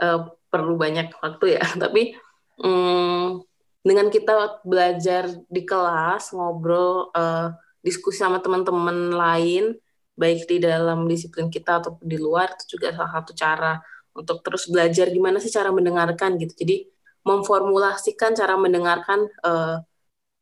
uh, 0.00 0.32
perlu 0.48 0.80
banyak 0.80 1.12
waktu 1.20 1.60
ya. 1.60 1.64
Tapi 1.84 2.16
um, 2.64 3.44
dengan 3.84 4.08
kita 4.08 4.64
belajar 4.64 5.28
di 5.52 5.62
kelas 5.68 6.32
ngobrol 6.32 7.12
uh, 7.12 7.52
diskusi 7.84 8.24
sama 8.24 8.40
teman-teman 8.40 9.12
lain 9.12 9.76
baik 10.14 10.46
di 10.46 10.62
dalam 10.62 11.04
disiplin 11.10 11.50
kita 11.50 11.82
atau 11.82 11.98
di 12.00 12.16
luar 12.16 12.54
itu 12.54 12.78
juga 12.78 12.94
salah 12.94 13.12
satu 13.20 13.32
cara 13.34 13.72
untuk 14.14 14.46
terus 14.46 14.70
belajar 14.70 15.10
gimana 15.10 15.42
sih 15.42 15.50
cara 15.50 15.74
mendengarkan 15.74 16.38
gitu. 16.38 16.54
Jadi 16.54 16.86
memformulasikan 17.26 18.36
cara 18.38 18.54
mendengarkan 18.54 19.26
uh, 19.42 19.82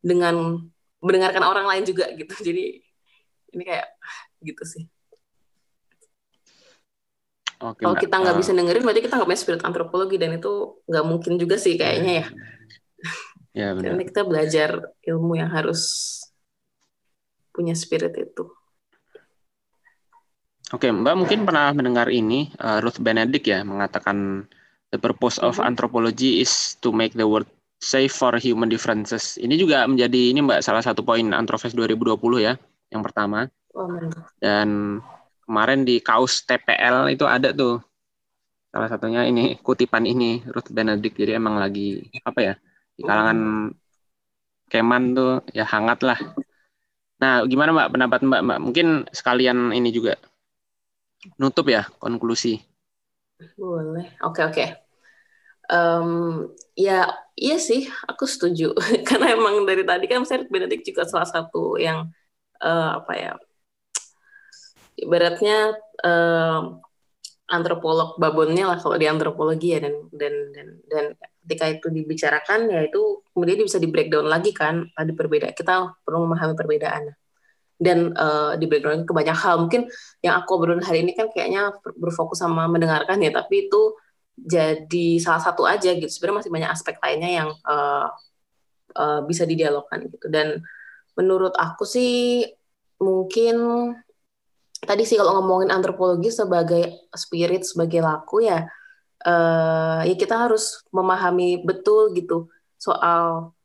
dengan 0.03 0.61
mendengarkan 1.03 1.43
orang 1.43 1.67
lain 1.67 1.83
juga 1.83 2.07
gitu 2.15 2.31
jadi 2.39 2.79
ini 3.53 3.63
kayak 3.67 3.87
gitu 4.41 4.63
sih 4.63 4.83
Oke, 7.63 7.79
kalau 7.79 7.95
kita 7.95 8.15
nggak 8.19 8.35
uh, 8.35 8.39
bisa 8.43 8.51
dengerin 8.51 8.83
berarti 8.83 9.03
kita 9.07 9.15
nggak 9.15 9.29
punya 9.29 9.39
spirit 9.39 9.63
antropologi 9.63 10.19
dan 10.19 10.35
itu 10.35 10.83
nggak 10.83 11.05
mungkin 11.07 11.39
juga 11.39 11.55
sih 11.55 11.79
kayaknya 11.79 12.11
ya 12.11 12.25
ya 13.63 13.67
benar. 13.71 13.95
Karena 13.95 14.03
kita 14.03 14.21
belajar 14.27 14.69
ilmu 14.99 15.39
yang 15.39 15.47
harus 15.47 15.81
punya 17.53 17.77
spirit 17.77 18.17
itu. 18.17 18.49
Oke, 20.73 20.89
Mbak 20.89 21.15
mungkin 21.15 21.39
pernah 21.45 21.69
mendengar 21.69 22.09
ini 22.09 22.49
uh, 22.57 22.81
Ruth 22.81 22.97
Benedict 22.97 23.45
ya 23.45 23.61
mengatakan 23.61 24.49
the 24.89 24.97
purpose 24.97 25.37
of 25.37 25.55
mm-hmm. 25.55 25.69
anthropology 25.69 26.41
is 26.41 26.73
to 26.81 26.89
make 26.89 27.13
the 27.13 27.29
world 27.29 27.45
safe 27.83 28.15
for 28.15 28.39
human 28.39 28.71
differences. 28.71 29.35
Ini 29.35 29.59
juga 29.59 29.83
menjadi 29.83 30.31
ini 30.31 30.39
Mbak 30.39 30.63
salah 30.63 30.79
satu 30.79 31.03
poin 31.03 31.35
Antrofest 31.35 31.75
2020 31.75 32.15
ya, 32.39 32.55
yang 32.87 33.03
pertama. 33.03 33.51
Oh, 33.75 33.91
Dan 34.39 35.01
kemarin 35.43 35.83
di 35.83 35.99
kaus 35.99 36.47
TPL 36.47 37.11
itu 37.11 37.27
ada 37.27 37.51
tuh 37.51 37.83
salah 38.71 38.87
satunya 38.87 39.27
ini 39.27 39.59
kutipan 39.59 40.07
ini 40.07 40.39
Ruth 40.47 40.71
Benedict. 40.71 41.19
Jadi 41.19 41.35
emang 41.35 41.59
lagi 41.59 42.07
apa 42.23 42.39
ya 42.39 42.53
di 42.95 43.03
kalangan 43.03 43.69
keman 44.71 45.03
tuh 45.11 45.43
ya 45.51 45.67
hangat 45.67 45.99
lah. 46.07 46.19
Nah, 47.19 47.43
gimana 47.43 47.75
Mbak 47.75 47.89
pendapat 47.91 48.19
Mbak? 48.23 48.41
Mbak 48.47 48.59
mungkin 48.63 48.87
sekalian 49.11 49.75
ini 49.75 49.91
juga 49.91 50.15
nutup 51.35 51.67
ya 51.67 51.83
konklusi. 51.99 52.63
Boleh. 53.59 54.15
Oke 54.23 54.39
okay, 54.39 54.43
oke. 54.47 54.55
Okay. 54.55 54.82
Um, 55.73 56.53
ya 56.77 57.09
iya 57.33 57.57
sih, 57.57 57.89
aku 58.05 58.29
setuju. 58.29 58.77
Karena 59.09 59.33
emang 59.33 59.65
dari 59.65 59.81
tadi 59.81 60.05
kan 60.05 60.21
saya 60.21 60.45
Benedict 60.45 60.85
juga 60.85 61.09
salah 61.09 61.25
satu 61.25 61.81
yang 61.81 62.13
uh, 62.61 63.01
apa 63.01 63.13
ya? 63.17 63.33
Ibaratnya 64.93 65.73
uh, 66.05 66.77
antropolog 67.49 68.15
babonnya 68.21 68.69
lah 68.69 68.77
kalau 68.77 68.95
di 68.95 69.09
antropologi 69.09 69.73
ya 69.73 69.79
dan 69.81 70.07
dan 70.13 70.33
dan 70.53 70.67
dan 70.87 71.05
ketika 71.43 71.65
itu 71.69 71.87
dibicarakan 71.91 72.71
ya 72.71 72.87
itu 72.87 73.19
kemudian 73.35 73.67
bisa 73.67 73.77
di 73.83 73.91
breakdown 73.91 74.31
lagi 74.31 74.55
kan 74.55 74.87
tadi 74.95 75.11
berbeda 75.11 75.51
kita 75.51 75.91
perlu 76.07 76.23
memahami 76.23 76.55
perbedaan 76.55 77.11
dan 77.83 78.15
uh, 78.15 78.55
di 78.55 78.65
background 78.69 79.03
ke 79.03 79.11
banyak 79.11 79.35
hal. 79.35 79.67
Mungkin 79.67 79.91
yang 80.23 80.39
aku 80.39 80.49
obrolin 80.55 80.79
hari 80.79 81.03
ini 81.03 81.11
kan 81.17 81.27
kayaknya 81.33 81.75
berfokus 81.99 82.39
sama 82.39 82.69
mendengarkan 82.71 83.19
ya, 83.19 83.35
tapi 83.35 83.67
itu 83.67 83.97
jadi 84.33 85.21
salah 85.21 85.41
satu 85.41 85.63
aja 85.63 85.93
gitu. 85.93 86.09
Sebenarnya 86.09 86.39
masih 86.43 86.51
banyak 86.53 86.71
aspek 86.73 86.95
lainnya 86.99 87.31
yang 87.43 87.49
uh, 87.65 88.09
uh, 88.97 89.19
bisa 89.25 89.45
didialogkan 89.45 90.09
gitu. 90.09 90.27
Dan 90.29 90.61
menurut 91.13 91.53
aku 91.57 91.85
sih 91.85 92.45
mungkin 92.97 93.55
tadi 94.83 95.03
sih 95.05 95.15
kalau 95.15 95.41
ngomongin 95.41 95.69
antropologi 95.69 96.33
sebagai 96.33 97.07
spirit, 97.13 97.63
sebagai 97.63 98.01
laku 98.03 98.43
ya, 98.45 98.67
uh, 99.25 100.01
ya 100.03 100.15
kita 100.17 100.49
harus 100.49 100.83
memahami 100.89 101.61
betul 101.63 102.11
gitu 102.17 102.49
soal 102.81 103.55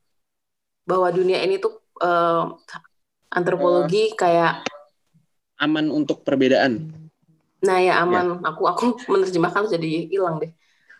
bahwa 0.89 1.09
dunia 1.11 1.43
ini 1.43 1.61
tuh 1.61 1.81
uh, 2.01 2.55
antropologi 3.29 4.15
uh, 4.15 4.17
kayak 4.17 4.53
aman 5.59 5.91
untuk 5.91 6.23
perbedaan. 6.23 6.95
Nah 7.67 7.79
ya 7.83 8.01
aman. 8.03 8.39
Ya. 8.41 8.55
Aku 8.55 8.63
aku 8.71 8.85
menerjemahkan 9.13 9.69
jadi 9.69 10.07
hilang 10.09 10.39
deh. 10.39 10.53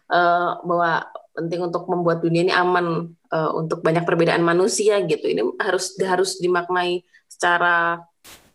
Uh, 0.09 0.57
bahwa 0.65 1.05
penting 1.37 1.61
untuk 1.69 1.85
membuat 1.85 2.25
dunia 2.25 2.49
ini 2.49 2.53
aman 2.53 3.13
uh, 3.29 3.53
untuk 3.53 3.85
banyak 3.85 4.09
perbedaan 4.09 4.41
manusia 4.41 4.99
gitu. 5.05 5.29
Ini 5.29 5.43
harus 5.61 5.95
harus 6.01 6.41
dimaknai 6.41 7.05
secara 7.29 8.01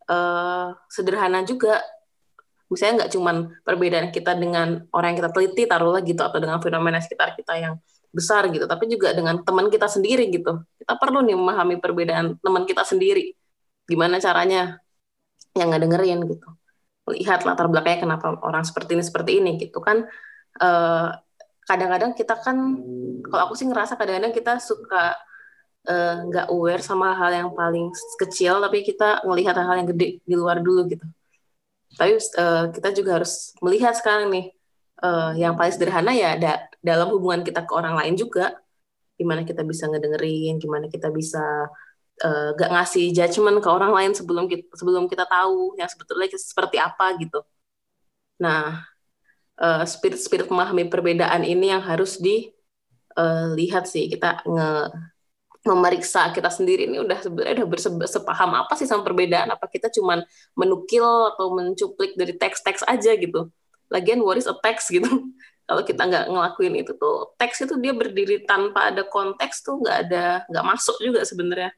uh, 0.10 0.74
sederhana 0.90 1.46
juga. 1.46 1.78
Misalnya 2.74 3.06
nggak 3.06 3.12
cuma 3.14 3.32
perbedaan 3.62 4.10
kita 4.10 4.34
dengan 4.34 4.90
orang 4.90 5.14
yang 5.14 5.20
kita 5.22 5.32
teliti 5.32 5.64
taruhlah 5.70 6.02
gitu 6.02 6.26
atau 6.26 6.42
dengan 6.42 6.58
fenomena 6.58 6.98
sekitar 6.98 7.38
kita 7.38 7.54
yang 7.54 7.78
besar 8.10 8.50
gitu, 8.50 8.66
tapi 8.66 8.90
juga 8.90 9.14
dengan 9.14 9.42
teman 9.46 9.70
kita 9.70 9.86
sendiri 9.86 10.26
gitu. 10.34 10.58
Kita 10.82 10.98
perlu 10.98 11.22
nih 11.22 11.38
memahami 11.38 11.78
perbedaan 11.78 12.42
teman 12.42 12.66
kita 12.66 12.82
sendiri 12.82 13.34
gimana 13.88 14.18
caranya 14.20 14.80
yang 15.54 15.70
nggak 15.70 15.84
dengerin 15.86 16.20
gitu 16.28 16.50
lihat 17.12 17.44
latar 17.44 17.68
belakangnya 17.68 18.08
kenapa 18.08 18.40
orang 18.40 18.64
seperti 18.64 18.96
ini 18.96 19.04
seperti 19.04 19.32
ini 19.44 19.52
gitu 19.60 19.84
kan 19.84 20.08
eh, 20.64 21.08
kadang-kadang 21.70 22.12
kita 22.14 22.36
kan 22.40 22.58
kalau 23.28 23.42
aku 23.50 23.54
sih 23.56 23.68
ngerasa 23.68 23.96
kadang-kadang 23.96 24.34
kita 24.36 24.60
suka 24.60 25.16
eh, 25.88 26.16
nggak 26.28 26.48
uh, 26.48 26.54
aware 26.54 26.84
sama 26.84 27.16
hal 27.16 27.32
yang 27.32 27.50
paling 27.56 27.92
kecil 28.20 28.60
tapi 28.64 28.84
kita 28.84 29.24
ngelihat 29.24 29.56
hal 29.56 29.76
yang 29.80 29.90
gede 29.92 30.20
di 30.24 30.36
luar 30.36 30.60
dulu 30.60 30.88
gitu 30.92 31.06
tapi 31.94 32.18
uh, 32.18 32.74
kita 32.74 32.90
juga 32.96 33.22
harus 33.22 33.54
melihat 33.62 33.94
sekarang 33.94 34.34
nih 34.34 34.46
uh, 35.06 35.32
yang 35.38 35.54
paling 35.54 35.74
sederhana 35.76 36.12
ya 36.12 36.36
da 36.40 36.68
dalam 36.82 37.14
hubungan 37.14 37.46
kita 37.46 37.64
ke 37.64 37.72
orang 37.76 37.96
lain 38.00 38.16
juga 38.18 38.58
gimana 39.20 39.46
kita 39.46 39.62
bisa 39.62 39.86
ngedengerin 39.88 40.58
gimana 40.58 40.90
kita 40.90 41.14
bisa 41.14 41.70
uh, 42.22 42.50
gak 42.54 42.70
ngasih 42.70 43.10
judgement 43.16 43.58
ke 43.64 43.70
orang 43.70 43.92
lain 43.92 44.12
sebelum 44.14 44.46
kita, 44.46 44.70
sebelum 44.78 45.10
kita 45.10 45.26
tahu 45.26 45.74
yang 45.80 45.90
sebetulnya 45.90 46.30
seperti 46.38 46.78
apa 46.78 47.18
gitu. 47.18 47.42
Nah, 48.38 48.86
uh, 49.60 49.84
spirit-spirit 49.86 50.50
memahami 50.50 50.90
perbedaan 50.90 51.44
ini 51.46 51.74
yang 51.74 51.84
harus 51.84 52.18
dilihat 52.18 53.86
uh, 53.86 53.90
sih. 53.90 54.10
Kita 54.10 54.42
nge 54.48 54.70
memeriksa 55.64 56.30
kita 56.36 56.52
sendiri. 56.52 56.92
Ini 56.92 57.00
udah 57.00 57.20
sebenarnya 57.24 57.64
udah 57.64 57.68
bersepaham 58.04 58.52
apa 58.60 58.74
sih 58.76 58.88
sama 58.88 59.08
perbedaan? 59.08 59.48
Apa 59.56 59.72
kita 59.72 59.88
cuman 59.90 60.22
menukil 60.60 61.04
atau 61.36 61.56
mencuplik 61.56 62.20
dari 62.20 62.36
teks-teks 62.36 62.84
aja 62.84 63.16
gitu? 63.16 63.48
Lagian 63.88 64.20
what 64.22 64.36
is 64.36 64.48
a 64.48 64.56
text 64.60 64.92
gitu? 64.92 65.08
Kalau 65.68 65.82
kita 65.88 66.04
nggak 66.04 66.26
ngelakuin 66.28 66.76
itu 66.76 66.92
tuh 67.00 67.32
teks 67.40 67.64
itu 67.64 67.80
dia 67.80 67.96
berdiri 67.96 68.44
tanpa 68.44 68.92
ada 68.92 69.08
konteks 69.08 69.64
tuh 69.64 69.80
nggak 69.80 69.98
ada 70.08 70.44
nggak 70.52 70.66
masuk 70.68 71.00
juga 71.00 71.24
sebenarnya. 71.24 71.72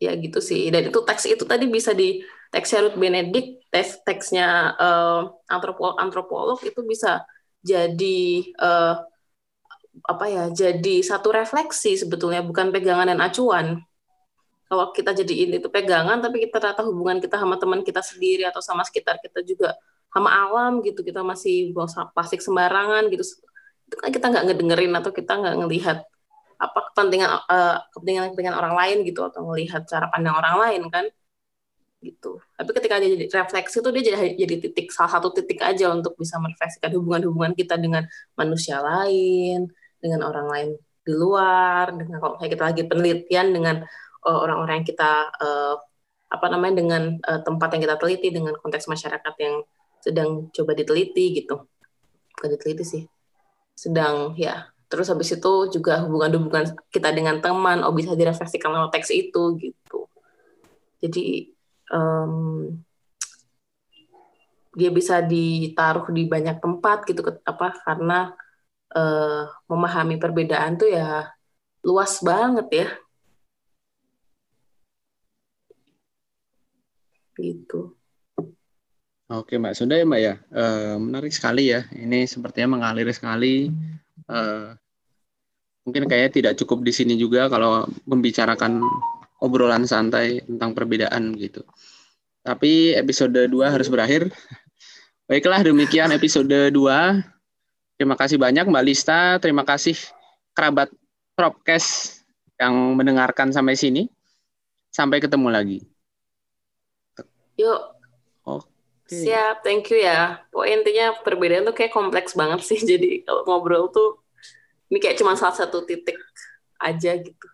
Ya 0.00 0.16
gitu 0.16 0.40
sih. 0.40 0.72
Dan 0.72 0.88
itu 0.88 1.00
teks 1.04 1.28
itu 1.28 1.44
tadi 1.44 1.68
bisa 1.68 1.92
di 1.92 2.24
teksnya 2.50 2.88
Ruth 2.88 2.98
Benedict 2.98 3.64
teks 3.72 4.02
teksnya 4.06 4.74
uh, 4.78 5.32
antropolog 5.50 5.98
antropolog 5.98 6.58
itu 6.62 6.80
bisa 6.86 7.24
jadi 7.64 8.44
uh, 8.60 9.02
apa 10.04 10.24
ya 10.26 10.44
jadi 10.50 11.02
satu 11.02 11.30
refleksi 11.30 11.94
sebetulnya 11.94 12.42
bukan 12.42 12.74
pegangan 12.74 13.10
dan 13.10 13.20
acuan. 13.22 13.80
Kalau 14.64 14.90
kita 14.90 15.14
jadiin 15.14 15.60
itu 15.60 15.68
pegangan 15.70 16.18
tapi 16.18 16.42
kita 16.48 16.58
rata 16.58 16.82
hubungan 16.82 17.22
kita 17.22 17.38
sama 17.38 17.60
teman 17.60 17.86
kita 17.86 18.00
sendiri 18.02 18.48
atau 18.48 18.58
sama 18.64 18.82
sekitar 18.82 19.22
kita 19.22 19.44
juga 19.44 19.76
sama 20.10 20.30
alam 20.30 20.82
gitu 20.82 21.02
kita 21.02 21.22
masih 21.22 21.74
buang 21.74 21.90
plastik 22.14 22.42
sembarangan 22.42 23.06
gitu. 23.10 23.22
Itu 23.86 23.94
kan 24.00 24.10
kita 24.10 24.26
nggak 24.34 24.44
ngedengerin 24.50 24.92
atau 24.98 25.10
kita 25.14 25.32
nggak 25.38 25.54
ngelihat 25.62 25.98
apa 26.58 26.78
kepentingan 26.90 27.30
uh, 27.50 27.76
kepentingan 27.92 28.22
kepentingan 28.30 28.56
orang 28.56 28.74
lain 28.74 28.96
gitu 29.02 29.20
atau 29.26 29.42
melihat 29.52 29.82
cara 29.90 30.06
pandang 30.10 30.34
orang 30.38 30.56
lain 30.62 30.82
kan 30.90 31.04
gitu. 32.04 32.36
Tapi 32.60 32.70
ketika 32.76 33.00
dia 33.00 33.10
jadi 33.16 33.26
refleksi 33.32 33.80
itu 33.80 33.88
dia 33.96 34.02
jadi 34.12 34.36
jadi 34.36 34.54
titik 34.68 34.92
salah 34.92 35.16
satu 35.16 35.32
titik 35.32 35.64
aja 35.64 35.88
untuk 35.88 36.12
bisa 36.20 36.36
merefleksikan 36.36 36.92
hubungan-hubungan 36.92 37.56
kita 37.56 37.80
dengan 37.80 38.04
manusia 38.36 38.84
lain 38.84 39.72
dengan 40.04 40.20
orang 40.28 40.46
lain 40.52 40.68
di 41.04 41.12
luar 41.16 41.96
dengan 41.96 42.20
kalau 42.20 42.36
kayak 42.36 42.52
kita 42.56 42.64
lagi 42.64 42.82
penelitian 42.84 43.46
dengan 43.56 43.76
uh, 44.24 44.38
orang-orang 44.44 44.84
yang 44.84 44.88
kita 44.88 45.32
uh, 45.40 45.76
apa 46.32 46.46
namanya 46.52 46.74
dengan 46.80 47.02
uh, 47.24 47.40
tempat 47.44 47.76
yang 47.76 47.82
kita 47.88 47.96
teliti 48.00 48.28
dengan 48.32 48.56
konteks 48.58 48.88
masyarakat 48.88 49.34
yang 49.40 49.64
sedang 50.00 50.52
coba 50.52 50.76
diteliti 50.76 51.44
gitu. 51.44 51.64
Bukan 52.36 52.48
diteliti 52.56 52.84
sih. 52.84 53.02
Sedang 53.72 54.36
ya. 54.36 54.68
Terus 54.88 55.08
habis 55.08 55.32
itu 55.32 55.52
juga 55.72 56.04
hubungan-hubungan 56.04 56.76
kita 56.92 57.10
dengan 57.10 57.40
teman 57.40 57.80
oh 57.82 57.94
bisa 57.96 58.12
direfleksikan 58.12 58.68
lewat 58.68 58.92
teks 58.92 59.10
itu 59.10 59.56
gitu. 59.58 60.06
Jadi 61.00 61.54
um, 61.92 62.72
dia 64.74 64.90
bisa 64.90 65.22
ditaruh 65.22 66.10
di 66.10 66.26
banyak 66.26 66.58
tempat 66.58 67.06
gitu 67.06 67.22
apa 67.46 67.78
karena 67.86 68.34
uh, 68.94 69.46
memahami 69.70 70.18
perbedaan 70.18 70.74
tuh 70.78 70.90
ya 70.90 71.30
luas 71.84 72.18
banget 72.22 72.66
ya 72.70 72.88
gitu 77.34 77.94
Oke 79.24 79.56
Mbak, 79.56 79.72
sudah 79.72 79.96
ya 79.96 80.04
Mbak 80.04 80.20
ya. 80.20 80.34
Uh, 80.52 81.00
menarik 81.00 81.32
sekali 81.32 81.72
ya. 81.72 81.88
Ini 81.96 82.28
sepertinya 82.28 82.76
mengalir 82.76 83.08
sekali. 83.08 83.72
Uh, 84.28 84.76
mungkin 85.88 86.04
kayaknya 86.04 86.30
tidak 86.32 86.52
cukup 86.60 86.84
di 86.84 86.92
sini 86.92 87.16
juga 87.16 87.48
kalau 87.48 87.88
membicarakan 88.04 88.84
obrolan 89.44 89.84
santai 89.84 90.40
tentang 90.48 90.72
perbedaan 90.72 91.36
gitu. 91.36 91.60
Tapi 92.40 92.96
episode 92.96 93.36
2 93.36 93.52
harus 93.68 93.92
berakhir. 93.92 94.32
Baiklah 95.28 95.60
demikian 95.60 96.08
episode 96.16 96.48
2. 96.48 96.72
Terima 98.00 98.16
kasih 98.16 98.40
banyak 98.40 98.64
Mbak 98.64 98.84
Lista, 98.84 99.36
terima 99.38 99.62
kasih 99.62 99.94
kerabat 100.56 100.90
Propcast 101.36 102.22
yang 102.56 102.74
mendengarkan 102.96 103.52
sampai 103.52 103.76
sini. 103.76 104.08
Sampai 104.88 105.18
ketemu 105.18 105.48
lagi. 105.50 105.78
Yuk. 107.58 107.80
Oke. 108.46 108.70
Siap, 109.10 109.66
thank 109.66 109.90
you 109.90 110.00
ya. 110.00 110.42
Pokoknya 110.48 110.74
intinya 110.80 111.06
perbedaan 111.20 111.66
tuh 111.66 111.74
kayak 111.76 111.92
kompleks 111.92 112.32
banget 112.38 112.62
sih. 112.62 112.78
Jadi 112.90 113.26
kalau 113.26 113.42
ngobrol 113.46 113.90
tuh 113.90 114.22
ini 114.90 114.98
kayak 115.02 115.18
cuma 115.18 115.34
salah 115.34 115.54
satu 115.54 115.82
titik 115.82 116.18
aja 116.78 117.16
gitu 117.18 117.46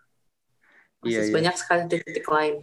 masih 1.01 1.17
iya, 1.17 1.21
iya. 1.25 1.33
banyak 1.33 1.55
sekali 1.57 1.81
titik-titik 1.89 2.27
lain 2.29 2.55